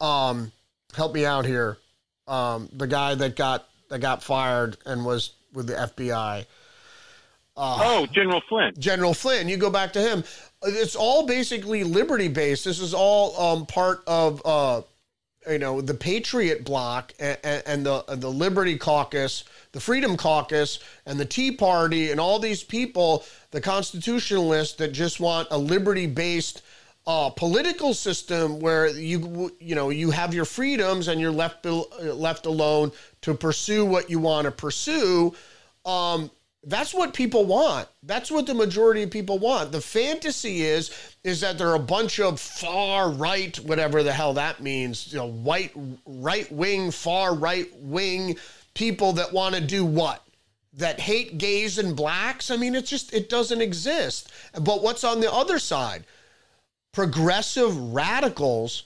[0.01, 0.53] Um,
[0.95, 1.79] help me out here.
[2.27, 6.45] Um, the guy that got that got fired and was with the FBI.
[7.59, 8.73] Oh, General Flynn.
[8.79, 9.49] General Flynn.
[9.49, 10.23] You go back to him.
[10.63, 12.65] It's all basically liberty based.
[12.65, 14.83] This is all um, part of uh,
[15.51, 21.19] you know the Patriot Bloc and, and the the Liberty Caucus, the Freedom Caucus, and
[21.19, 26.63] the Tea Party, and all these people, the constitutionalists that just want a liberty based.
[27.09, 32.45] Uh, political system where you you know you have your freedoms and you're left left
[32.45, 32.93] alone
[33.23, 35.35] to pursue what you want to pursue
[35.87, 36.31] um,
[36.65, 37.89] that's what people want.
[38.03, 39.73] That's what the majority of people want.
[39.73, 40.91] The fantasy is
[41.25, 45.19] is that there are a bunch of far right, whatever the hell that means, you
[45.19, 45.73] know, white
[46.05, 48.37] right wing, far right wing
[48.75, 50.23] people that want to do what?
[50.75, 52.51] That hate gays and blacks?
[52.51, 54.31] I mean, it's just it doesn't exist.
[54.53, 56.05] But what's on the other side?
[57.03, 58.83] Progressive radicals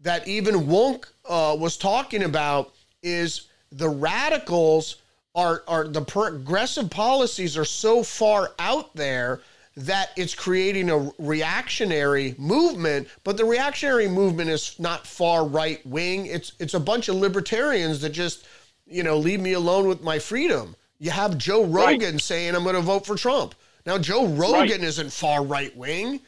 [0.00, 4.96] that even Mounk uh, was talking about is the radicals
[5.34, 9.40] are are the progressive policies are so far out there
[9.78, 16.26] that it's creating a reactionary movement but the reactionary movement is not far right wing
[16.26, 18.44] it's it's a bunch of libertarians that just
[18.86, 22.20] you know leave me alone with my freedom you have joe rogan Right.
[22.20, 23.54] saying i'm going to vote for trump
[23.86, 24.84] now joe rogan Right.
[24.84, 26.20] isn't far right wing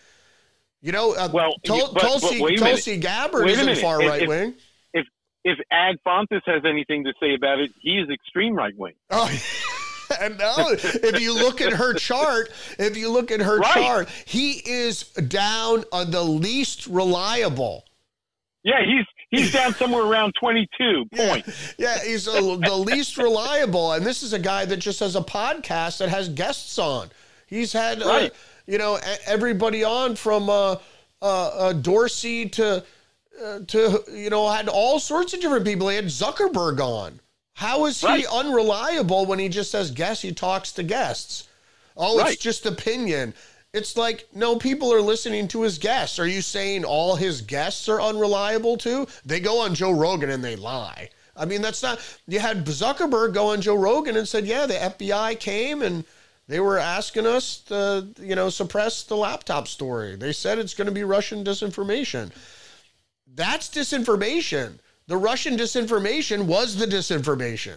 [0.81, 2.59] you know uh, Well, you- but- but tulsi, minute.
[2.59, 4.55] tulsi gabbard isn't far right if- wing
[4.95, 5.07] If
[5.45, 8.95] if Ad Fontes has anything to say about it, he is extreme right wing.
[9.11, 9.31] Oh,
[10.21, 13.75] and no, if you look at her chart, if you look at her Right.
[13.75, 17.85] chart, he is down on the least reliable.
[18.65, 21.75] Yeah, he's he's down somewhere around twenty two Yeah, points.
[21.79, 25.21] yeah, he's a, the least reliable, and this is a guy that just has a
[25.23, 27.11] podcast that has guests on.
[27.47, 28.33] He's had, uh, Right.
[28.69, 30.77] You know, everybody on from uh,
[31.23, 32.85] uh, uh, Dorsey to
[33.43, 35.89] uh, to you know had all sorts of different people.
[35.89, 37.19] He had Zuckerberg on.
[37.55, 38.27] How is he Right.
[38.31, 40.23] unreliable when he just says guests?
[40.23, 41.49] He talks to guests.
[41.97, 42.35] Oh, Right.
[42.35, 43.35] it's just opinion.
[43.73, 46.19] It's like no people are listening to his guests.
[46.19, 49.09] Are you saying all his guests are unreliable too?
[49.25, 51.11] They go on Joe Rogan and they lie.
[51.37, 52.01] I mean, that's not.
[52.27, 56.05] You had Zuckerberg go on Joe Rogan and said, "Yeah, the FBI came and
[56.49, 60.17] they were asking us to, you know, suppress the laptop story.
[60.17, 62.33] They said it's going to be Russian disinformation.
[63.33, 64.79] That's disinformation.
[65.07, 67.77] The Russian disinformation was the disinformation,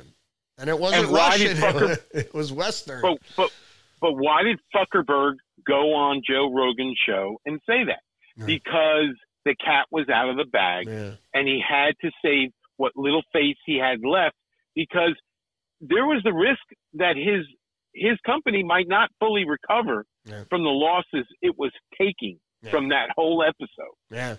[0.57, 1.47] and it wasn't And Russian.
[1.55, 3.01] did Zucker- it was Western.
[3.01, 3.51] But but
[3.99, 5.35] but why did Zuckerberg
[5.67, 7.99] go on Joe Rogan's show and say that?
[8.37, 8.45] Yeah.
[8.45, 9.15] Because
[9.45, 11.11] the cat was out of the bag, yeah.
[11.33, 14.35] and he had to save what little face he had left
[14.75, 15.15] because
[15.81, 16.61] there was the risk
[16.93, 17.45] that his
[17.93, 20.43] his company might not fully recover Yeah.
[20.49, 22.71] from the losses it was taking Yeah.
[22.71, 23.95] from that whole episode.
[24.09, 24.35] Yeah.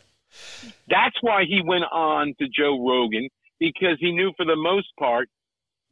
[0.89, 3.29] That's why he went on to Joe Rogan
[3.61, 5.29] because he knew for the most part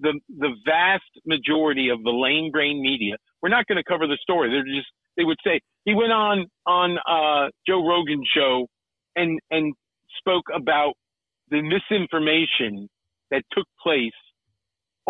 [0.00, 4.18] the the vast majority of the lame brain media we're not going to cover the
[4.22, 4.50] story.
[4.50, 8.66] They're just they would say he went on on uh, Joe Rogan's show
[9.16, 9.74] and and
[10.18, 10.94] spoke about
[11.50, 12.88] the misinformation
[13.30, 14.12] that took place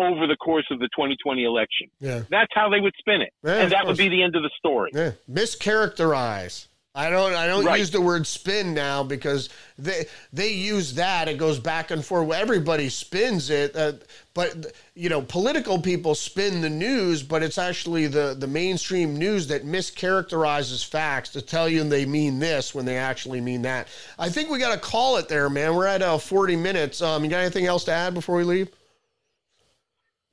[0.01, 1.87] over the course of the 2020 election.
[1.99, 2.23] Yeah.
[2.29, 4.51] That's how they would spin it, Yeah, and that would be the end of the
[4.57, 4.91] story.
[4.93, 6.67] Yeah, mischaracterize.
[6.93, 7.33] I don't.
[7.33, 7.79] I don't Right.
[7.79, 9.47] use the word spin now because
[9.77, 11.29] they they use that.
[11.29, 12.33] It goes back and forth.
[12.33, 13.93] Everybody spins it, uh,
[14.33, 19.47] but you know, political people spin the news, but it's actually the the mainstream news
[19.47, 23.87] that mischaracterizes facts to tell you they mean this when they actually mean that.
[24.19, 25.75] I think we got to call it there, man.
[25.75, 27.01] We're at uh, forty minutes.
[27.01, 28.67] Um, you got anything else to add before we leave?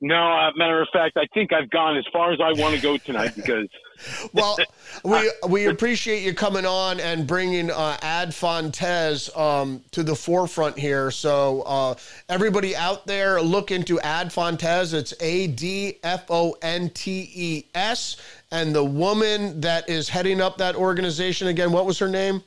[0.01, 2.81] No, uh, matter of fact, I think I've gone as far as I want to
[2.81, 3.67] go tonight because.
[4.33, 4.57] well,
[5.03, 10.79] we we appreciate you coming on and bringing uh, Ad Fontes um, to the forefront
[10.79, 11.11] here.
[11.11, 11.95] So uh,
[12.29, 14.93] everybody out there, look into Ad Fontes.
[14.93, 18.15] It's A D F O N T E S,
[18.51, 21.73] and the woman that is heading up that organization again.
[21.73, 22.41] What was her name?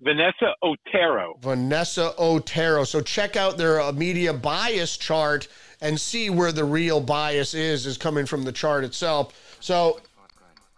[0.00, 1.38] Vanessa Otero.
[1.40, 2.84] Vanessa Otero.
[2.84, 5.48] So check out their uh, media bias chart
[5.82, 9.56] and see where the real bias is is coming from the chart itself.
[9.60, 10.00] So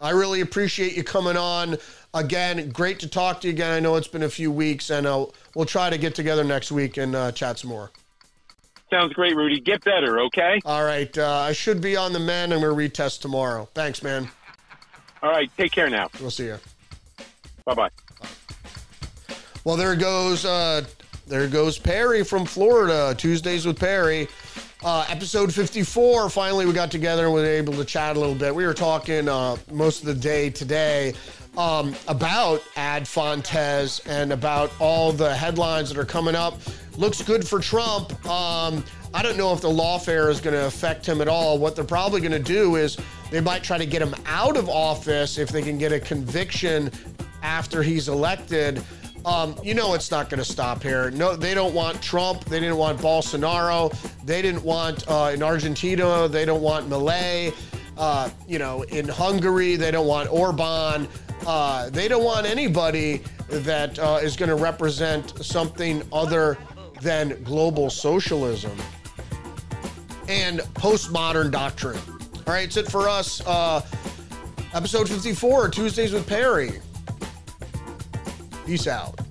[0.01, 1.77] I really appreciate you coming on
[2.13, 2.69] again.
[2.71, 3.71] Great to talk to you again.
[3.71, 6.71] I know it's been a few weeks, and uh, we'll try to get together next
[6.71, 7.91] week and uh, chat some more.
[8.89, 9.59] Sounds great, Rudy.
[9.59, 10.59] Get better, okay?
[10.65, 11.15] All right.
[11.17, 12.51] Uh, I should be on the men.
[12.51, 13.67] I'm going to retest tomorrow.
[13.73, 14.29] Thanks, man.
[15.23, 15.49] All right.
[15.57, 16.09] Take care now.
[16.19, 16.59] We'll see you.
[17.65, 17.89] Bye bye.
[19.63, 20.85] Well, there goes uh,
[21.25, 23.15] there goes Perry from Florida.
[23.17, 24.27] Tuesdays with Perry.
[24.85, 26.29] Uh, episode 54.
[26.29, 28.53] Finally, we got together and we were able to chat a little bit.
[28.53, 31.15] We were talking uh, most of the day today
[31.57, 36.59] um, about Ad Fontes and about all the headlines that are coming up.
[36.97, 38.11] Looks good for Trump.
[38.27, 41.57] Um, I don't know if the lawfare is going to affect him at all.
[41.57, 42.95] What they're probably going to do is
[43.31, 46.91] they might try to get him out of office if they can get a conviction
[47.41, 48.83] after he's elected.
[49.25, 51.09] Um, you know it's not going to stop here.
[51.09, 52.45] No, they don't want Trump.
[52.45, 53.91] They didn't want Bolsonaro.
[54.23, 56.27] They didn't want uh, in Argentina.
[56.27, 57.53] They don't want Milei.
[57.97, 61.07] Uh, you know, in Hungary, they don't want Orban.
[61.47, 66.57] Uh, they don't want anybody that uh, is going to represent something other
[67.01, 68.77] than global socialism
[70.27, 71.99] and postmodern doctrine.
[72.47, 73.41] All right, it's it for us.
[73.45, 73.81] Uh,
[74.73, 76.79] episode 54, Tuesdays with Perry.
[78.65, 79.24] Peace out.